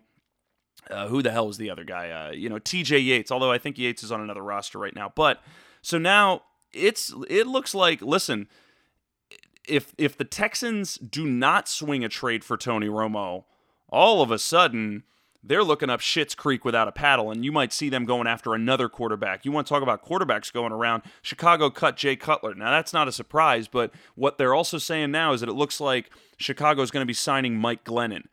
uh, 0.89 1.07
who 1.07 1.21
the 1.21 1.31
hell 1.31 1.49
is 1.49 1.57
the 1.57 1.69
other 1.69 1.83
guy? 1.83 2.09
Uh, 2.09 2.31
you 2.31 2.49
know, 2.49 2.59
T.J. 2.59 2.99
Yates. 2.99 3.31
Although 3.31 3.51
I 3.51 3.57
think 3.57 3.77
Yates 3.77 4.03
is 4.03 4.11
on 4.11 4.21
another 4.21 4.43
roster 4.43 4.77
right 4.77 4.95
now. 4.95 5.11
But 5.15 5.41
so 5.81 5.97
now 5.97 6.43
it's 6.71 7.13
it 7.29 7.47
looks 7.47 7.73
like 7.73 8.01
listen, 8.01 8.47
if 9.67 9.93
if 9.97 10.17
the 10.17 10.25
Texans 10.25 10.97
do 10.97 11.25
not 11.25 11.67
swing 11.67 12.03
a 12.03 12.09
trade 12.09 12.43
for 12.43 12.57
Tony 12.57 12.87
Romo, 12.87 13.45
all 13.89 14.21
of 14.21 14.31
a 14.31 14.39
sudden 14.39 15.03
they're 15.47 15.63
looking 15.63 15.89
up 15.89 15.99
Shit's 15.99 16.35
Creek 16.35 16.65
without 16.65 16.87
a 16.87 16.91
paddle, 16.91 17.31
and 17.31 17.43
you 17.43 17.51
might 17.51 17.71
see 17.73 17.89
them 17.89 18.05
going 18.05 18.27
after 18.27 18.53
another 18.53 18.89
quarterback. 18.89 19.45
You 19.45 19.51
want 19.51 19.67
to 19.67 19.73
talk 19.73 19.83
about 19.83 20.05
quarterbacks 20.05 20.51
going 20.51 20.71
around? 20.71 21.03
Chicago 21.21 21.69
cut 21.69 21.97
Jay 21.97 22.15
Cutler. 22.15 22.53
Now, 22.53 22.71
that's 22.71 22.93
not 22.93 23.07
a 23.07 23.11
surprise, 23.11 23.67
but 23.67 23.91
what 24.15 24.37
they're 24.37 24.53
also 24.53 24.77
saying 24.77 25.11
now 25.11 25.33
is 25.33 25.41
that 25.41 25.49
it 25.49 25.53
looks 25.53 25.79
like 25.79 26.09
Chicago 26.37 26.81
is 26.81 26.91
going 26.91 27.01
to 27.01 27.07
be 27.07 27.13
signing 27.13 27.57
Mike 27.57 27.83
Glennon. 27.83 28.25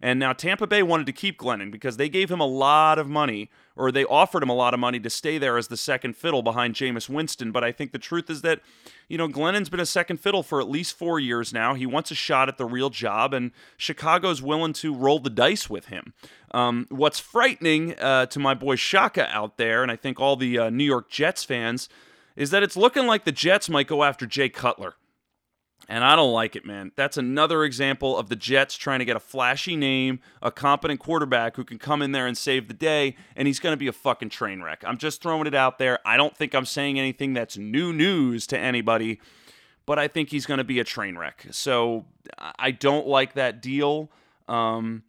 And 0.00 0.20
now 0.20 0.32
Tampa 0.32 0.66
Bay 0.66 0.82
wanted 0.82 1.06
to 1.06 1.12
keep 1.12 1.38
Glennon 1.38 1.70
because 1.70 1.96
they 1.96 2.08
gave 2.08 2.30
him 2.30 2.40
a 2.40 2.46
lot 2.46 2.98
of 2.98 3.08
money, 3.08 3.50
or 3.74 3.90
they 3.90 4.04
offered 4.04 4.42
him 4.42 4.48
a 4.48 4.54
lot 4.54 4.74
of 4.74 4.80
money 4.80 5.00
to 5.00 5.10
stay 5.10 5.38
there 5.38 5.58
as 5.58 5.68
the 5.68 5.76
second 5.76 6.16
fiddle 6.16 6.42
behind 6.42 6.74
Jameis 6.74 7.08
Winston. 7.08 7.50
But 7.50 7.64
I 7.64 7.72
think 7.72 7.92
the 7.92 7.98
truth 7.98 8.30
is 8.30 8.42
that, 8.42 8.60
you 9.08 9.18
know, 9.18 9.28
Glennon's 9.28 9.68
been 9.68 9.80
a 9.80 9.86
second 9.86 10.18
fiddle 10.18 10.42
for 10.42 10.60
at 10.60 10.68
least 10.68 10.96
four 10.96 11.18
years 11.18 11.52
now. 11.52 11.74
He 11.74 11.86
wants 11.86 12.10
a 12.10 12.14
shot 12.14 12.48
at 12.48 12.58
the 12.58 12.64
real 12.64 12.90
job, 12.90 13.34
and 13.34 13.50
Chicago's 13.76 14.40
willing 14.40 14.72
to 14.74 14.94
roll 14.94 15.18
the 15.18 15.30
dice 15.30 15.68
with 15.68 15.86
him. 15.86 16.12
Um, 16.52 16.86
what's 16.90 17.18
frightening 17.18 17.98
uh, 17.98 18.26
to 18.26 18.38
my 18.38 18.54
boy 18.54 18.76
Shaka 18.76 19.28
out 19.34 19.56
there, 19.56 19.82
and 19.82 19.90
I 19.90 19.96
think 19.96 20.20
all 20.20 20.36
the 20.36 20.58
uh, 20.58 20.70
New 20.70 20.84
York 20.84 21.10
Jets 21.10 21.44
fans, 21.44 21.88
is 22.36 22.50
that 22.50 22.62
it's 22.62 22.76
looking 22.76 23.06
like 23.06 23.24
the 23.24 23.32
Jets 23.32 23.68
might 23.68 23.88
go 23.88 24.04
after 24.04 24.24
Jay 24.24 24.48
Cutler. 24.48 24.94
And 25.90 26.04
I 26.04 26.16
don't 26.16 26.32
like 26.32 26.54
it, 26.54 26.66
man. 26.66 26.92
That's 26.96 27.16
another 27.16 27.64
example 27.64 28.16
of 28.16 28.28
the 28.28 28.36
Jets 28.36 28.76
trying 28.76 28.98
to 28.98 29.06
get 29.06 29.16
a 29.16 29.20
flashy 29.20 29.74
name, 29.74 30.20
a 30.42 30.50
competent 30.50 31.00
quarterback 31.00 31.56
who 31.56 31.64
can 31.64 31.78
come 31.78 32.02
in 32.02 32.12
there 32.12 32.26
and 32.26 32.36
save 32.36 32.68
the 32.68 32.74
day, 32.74 33.16
and 33.34 33.48
he's 33.48 33.58
going 33.58 33.72
to 33.72 33.78
be 33.78 33.88
a 33.88 33.92
fucking 33.92 34.28
train 34.28 34.60
wreck. 34.60 34.84
I'm 34.86 34.98
just 34.98 35.22
throwing 35.22 35.46
it 35.46 35.54
out 35.54 35.78
there. 35.78 35.98
I 36.04 36.18
don't 36.18 36.36
think 36.36 36.54
I'm 36.54 36.66
saying 36.66 36.98
anything 36.98 37.32
that's 37.32 37.56
new 37.56 37.94
news 37.94 38.46
to 38.48 38.58
anybody, 38.58 39.18
but 39.86 39.98
I 39.98 40.08
think 40.08 40.28
he's 40.28 40.44
going 40.44 40.58
to 40.58 40.64
be 40.64 40.78
a 40.78 40.84
train 40.84 41.16
wreck. 41.16 41.46
So 41.52 42.04
I 42.58 42.70
don't 42.70 43.06
like 43.06 43.32
that 43.32 43.62
deal. 43.62 44.10
Um, 44.46 45.04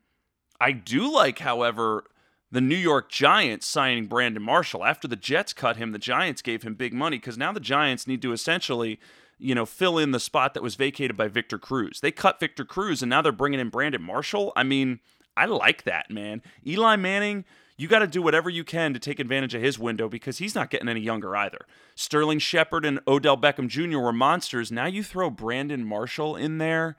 I 0.61 0.71
do 0.71 1.13
like, 1.13 1.39
however, 1.39 2.05
the 2.51 2.61
New 2.61 2.77
York 2.77 3.09
Giants 3.09 3.67
signing 3.67 4.07
Brandon 4.07 4.41
Marshall. 4.41 4.85
After 4.85 5.07
the 5.07 5.15
Jets 5.17 5.51
cut 5.51 5.75
him, 5.75 5.91
the 5.91 5.99
Giants 5.99 6.41
gave 6.41 6.63
him 6.63 6.75
big 6.75 6.93
money 6.93 7.17
because 7.17 7.37
now 7.37 7.51
the 7.51 7.59
Giants 7.59 8.07
need 8.07 8.21
to 8.21 8.31
essentially 8.31 8.99
you 9.39 9.55
know, 9.55 9.65
fill 9.65 9.97
in 9.97 10.11
the 10.11 10.19
spot 10.19 10.53
that 10.53 10.63
was 10.63 10.75
vacated 10.75 11.15
by 11.15 11.27
Victor 11.27 11.57
Cruz. 11.57 12.01
They 12.01 12.11
cut 12.11 12.39
Victor 12.39 12.65
Cruz 12.65 13.01
and 13.01 13.09
now 13.09 13.21
they're 13.21 13.31
bringing 13.31 13.59
in 13.59 13.69
Brandon 13.69 14.01
Marshall. 14.01 14.51
I 14.55 14.63
mean, 14.63 14.99
I 15.35 15.45
like 15.45 15.83
that, 15.83 16.11
man. 16.11 16.41
Eli 16.67 16.97
Manning, 16.97 17.45
you 17.77 17.87
got 17.87 17.99
to 17.99 18.07
do 18.07 18.21
whatever 18.21 18.49
you 18.49 18.65
can 18.65 18.93
to 18.93 18.99
take 18.99 19.19
advantage 19.19 19.55
of 19.55 19.61
his 19.61 19.79
window 19.79 20.09
because 20.09 20.37
he's 20.37 20.53
not 20.53 20.69
getting 20.69 20.89
any 20.89 20.99
younger 20.99 21.35
either. 21.35 21.65
Sterling 21.95 22.39
Shepard 22.39 22.85
and 22.85 22.99
Odell 23.07 23.37
Beckham 23.37 23.69
Jr. 23.69 23.99
were 23.99 24.11
monsters. 24.11 24.71
Now 24.71 24.85
you 24.85 25.01
throw 25.01 25.29
Brandon 25.29 25.85
Marshall 25.85 26.35
in 26.35 26.57
there. 26.57 26.97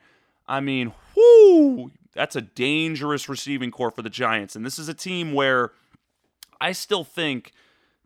I 0.49 0.61
mean, 0.61 0.95
whoo, 1.15 1.91
that's 2.15 2.35
a 2.35 2.41
dangerous 2.41 3.29
receiving 3.29 3.71
corps 3.71 3.91
for 3.91 4.03
the 4.03 4.11
Giants. 4.11 4.57
And 4.57 4.65
this 4.65 4.79
is 4.79 4.89
a 4.89 4.95
team 4.95 5.35
where 5.35 5.73
I 6.61 6.73
still 6.73 7.05
think 7.05 7.53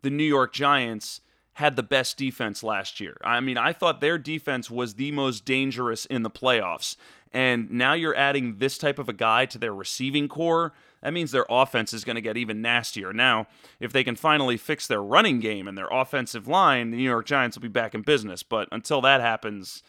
the 0.01 0.09
New 0.09 0.25
York 0.25 0.53
Giants 0.53 1.21
had 1.55 1.77
the 1.77 1.83
best 1.83 2.17
defense 2.17 2.63
last 2.63 2.99
year. 2.99 3.15
I 3.23 3.39
mean, 3.39 3.57
I 3.57 3.71
thought 3.71 4.01
their 4.01 4.17
defense 4.17 4.69
was 4.69 4.95
the 4.95 5.11
most 5.11 5.45
dangerous 5.45 6.05
in 6.05 6.23
the 6.23 6.29
playoffs. 6.29 6.97
And 7.31 7.71
now 7.71 7.93
you're 7.93 8.15
adding 8.15 8.57
this 8.57 8.77
type 8.77 8.99
of 8.99 9.07
a 9.07 9.13
guy 9.13 9.45
to 9.47 9.57
their 9.57 9.73
receiving 9.73 10.27
corps. 10.27 10.73
That 11.01 11.13
means 11.13 11.31
their 11.31 11.45
offense 11.49 11.93
is 11.93 12.03
going 12.03 12.15
to 12.15 12.21
get 12.21 12.35
even 12.35 12.61
nastier. 12.61 13.13
Now, 13.13 13.47
if 13.79 13.93
they 13.93 14.03
can 14.03 14.17
finally 14.17 14.57
fix 14.57 14.85
their 14.85 15.01
running 15.01 15.39
game 15.39 15.65
and 15.67 15.77
their 15.77 15.87
offensive 15.89 16.45
line, 16.45 16.91
the 16.91 16.97
New 16.97 17.03
York 17.03 17.25
Giants 17.25 17.55
will 17.55 17.61
be 17.61 17.69
back 17.69 17.95
in 17.95 18.01
business. 18.01 18.43
But 18.43 18.67
until 18.73 18.99
that 19.01 19.21
happens, 19.21 19.81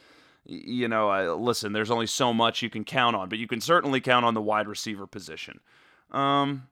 you 0.44 0.87
know, 0.87 1.11
uh, 1.11 1.35
listen, 1.35 1.72
there's 1.72 1.90
only 1.90 2.07
so 2.07 2.33
much 2.33 2.62
you 2.62 2.70
can 2.70 2.85
count 2.85 3.16
on, 3.16 3.29
but 3.29 3.38
you 3.38 3.48
can 3.48 3.61
certainly 3.61 4.00
count 4.00 4.24
on 4.24 4.35
the 4.35 4.42
wide 4.42 4.68
receiver 4.68 5.09
position. 5.09 5.59
Um, 6.12 6.68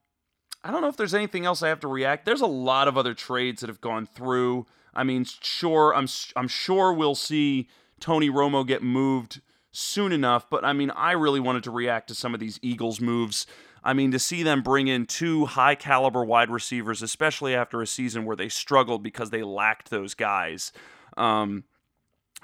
I 0.63 0.71
don't 0.71 0.83
know 0.83 0.89
if 0.89 0.97
there's 0.97 1.15
anything 1.15 1.47
else 1.47 1.65
I 1.65 1.69
have 1.69 1.81
to 1.81 1.89
react. 1.89 2.27
There's 2.27 2.41
a 2.41 2.47
lot 2.47 2.87
of 2.87 2.97
other 2.97 3.13
trades 3.13 3.61
that 3.61 3.69
have 3.69 3.81
gone 3.81 4.07
through. 4.07 4.67
I 4.95 5.05
mean, 5.05 5.25
sure, 5.25 5.95
I'm 5.95 6.07
I'm 6.37 6.49
sure 6.49 6.93
we'll 6.93 7.15
see 7.15 7.69
Tony 8.01 8.31
Romo 8.31 8.67
get 8.67 8.83
moved 8.83 9.41
soon 9.73 10.13
enough, 10.13 10.49
but 10.49 10.65
I 10.65 10.73
mean, 10.73 10.91
I 10.91 11.13
really 11.13 11.41
wanted 11.41 11.65
to 11.65 11.71
react 11.71 12.09
to 12.09 12.15
some 12.15 12.35
of 12.35 12.41
these 12.41 12.59
Eagles 12.63 13.01
moves. 13.01 13.47
I 13.83 13.93
mean, 13.93 14.13
to 14.13 14.19
see 14.19 14.43
them 14.43 14.63
bring 14.63 14.89
in 14.89 15.05
two 15.05 15.45
high 15.47 15.75
caliber 15.75 16.25
wide 16.25 16.49
receivers, 16.49 17.03
especially 17.03 17.55
after 17.55 17.83
a 17.83 17.87
season 17.87 18.25
where 18.25 18.37
they 18.37 18.49
struggled 18.49 19.03
because 19.03 19.31
they 19.31 19.43
lacked 19.43 19.91
those 19.91 20.15
guys. 20.15 20.73
Um, 21.17 21.65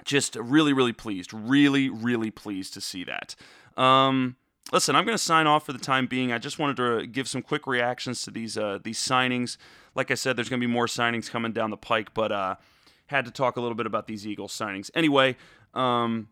just 0.05 0.37
really, 0.37 0.73
really 0.73 0.93
pleased. 0.93 1.33
Really, 1.33 1.89
really 1.89 2.31
pleased 2.31 2.75
to 2.75 2.81
see 2.81 3.05
that. 3.05 3.35
Um, 3.81 4.37
listen, 4.73 4.97
I'm 4.97 5.05
going 5.05 5.17
to 5.17 5.23
sign 5.23 5.47
off 5.47 5.67
for 5.67 5.73
the 5.73 5.79
time 5.79 6.07
being. 6.07 6.33
I 6.33 6.39
just 6.39 6.59
wanted 6.59 6.77
to 6.77 7.07
give 7.07 7.29
some 7.29 7.43
quick 7.43 7.67
reactions 7.67 8.23
to 8.23 8.31
these 8.31 8.57
uh, 8.57 8.79
these 8.83 8.99
signings. 8.99 9.57
Like 9.95 10.11
I 10.11 10.15
said, 10.15 10.37
there's 10.37 10.49
going 10.49 10.61
to 10.61 10.67
be 10.67 10.73
more 10.73 10.87
signings 10.87 11.31
coming 11.31 11.53
down 11.53 11.71
the 11.71 11.77
pike, 11.77 12.15
but 12.15 12.33
uh, 12.33 12.57
had 13.07 13.25
to 13.25 13.31
talk 13.31 13.57
a 13.57 13.61
little 13.61 13.75
bit 13.75 13.87
about 13.87 14.07
these 14.07 14.27
Eagles 14.27 14.57
signings. 14.57 14.91
Anyway, 14.95 15.37
um, 15.75 16.29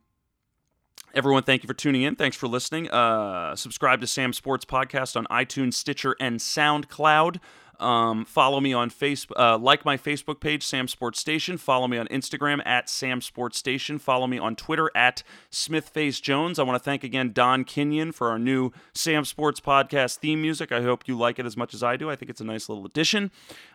everyone, 1.15 1.43
thank 1.43 1.63
you 1.63 1.67
for 1.67 1.75
tuning 1.75 2.03
in. 2.03 2.15
Thanks 2.15 2.37
for 2.37 2.47
listening. 2.47 2.89
Uh, 2.91 3.57
subscribe 3.57 4.01
to 4.01 4.07
Sam 4.07 4.33
Sports 4.33 4.65
Podcast 4.65 5.17
on 5.17 5.27
iTunes, 5.27 5.75
Stitcher, 5.75 6.15
and 6.21 6.39
SoundCloud. 6.39 7.41
Um, 7.79 8.25
follow 8.25 8.61
me 8.61 8.73
on 8.73 8.91
Facebook, 8.91 9.39
uh, 9.39 9.57
like 9.59 9.85
my 9.85 9.97
Facebook 9.97 10.41
page, 10.41 10.65
Sam 10.65 10.89
Sports 10.89 11.21
Station. 11.21 11.57
Follow 11.59 11.87
me 11.87 11.99
on 11.99 12.07
Instagram 12.09 12.61
at 12.67 12.89
Sam 12.89 13.21
Sports 13.21 13.59
Station. 13.59 13.99
Follow 13.99 14.27
me 14.27 14.39
on 14.39 14.57
Twitter 14.57 14.91
at 14.95 15.23
Smithface 15.51 16.21
Jones. 16.21 16.59
I 16.59 16.65
want 16.65 16.77
to 16.77 16.85
thank 16.85 17.05
again 17.05 17.33
Don 17.33 17.65
Kenyon 17.65 18.13
for 18.13 18.31
our 18.31 18.39
new 18.39 18.73
Sam 18.95 19.25
Sports 19.25 19.61
Podcast 19.61 20.19
theme 20.19 20.43
music. 20.43 20.73
I 20.73 20.83
hope 20.83 21.07
you 21.07 21.17
like 21.17 21.39
it 21.39 21.47
as 21.47 21.57
much 21.57 21.75
as 21.75 21.83
I 21.83 21.97
do. 21.97 22.11
I 22.11 22.17
think 22.17 22.31
it's 22.31 22.41
a 22.41 22.45
nice 22.45 22.69
little 22.69 22.85
addition. 22.85 23.31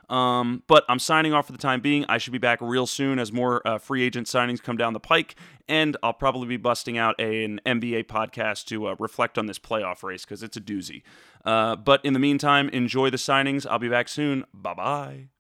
Um, 0.09 0.63
but 0.67 0.83
I'm 0.89 0.99
signing 0.99 1.33
off 1.33 1.47
for 1.47 1.51
the 1.51 1.57
time 1.57 1.81
being. 1.81 2.05
I 2.09 2.17
should 2.17 2.33
be 2.33 2.39
back 2.39 2.59
real 2.61 2.85
soon 2.85 3.19
as 3.19 3.31
more 3.31 3.65
uh, 3.67 3.77
free 3.77 4.03
agent 4.03 4.27
signings 4.27 4.61
come 4.61 4.77
down 4.77 4.93
the 4.93 4.99
pike, 4.99 5.35
and 5.67 5.97
I'll 6.03 6.13
probably 6.13 6.47
be 6.47 6.57
busting 6.57 6.97
out 6.97 7.15
a, 7.19 7.43
an 7.45 7.61
NBA 7.65 8.05
podcast 8.05 8.65
to 8.65 8.87
uh, 8.87 8.95
reflect 8.99 9.37
on 9.37 9.45
this 9.45 9.59
playoff 9.59 10.03
race 10.03 10.25
because 10.25 10.43
it's 10.43 10.57
a 10.57 10.61
doozy. 10.61 11.01
Uh, 11.45 11.75
but 11.75 12.03
in 12.05 12.13
the 12.13 12.19
meantime, 12.19 12.69
enjoy 12.69 13.09
the 13.09 13.17
signings. 13.17 13.65
I'll 13.69 13.79
be 13.79 13.89
back 13.89 14.07
soon. 14.07 14.45
Bye 14.53 14.73
bye. 14.73 15.32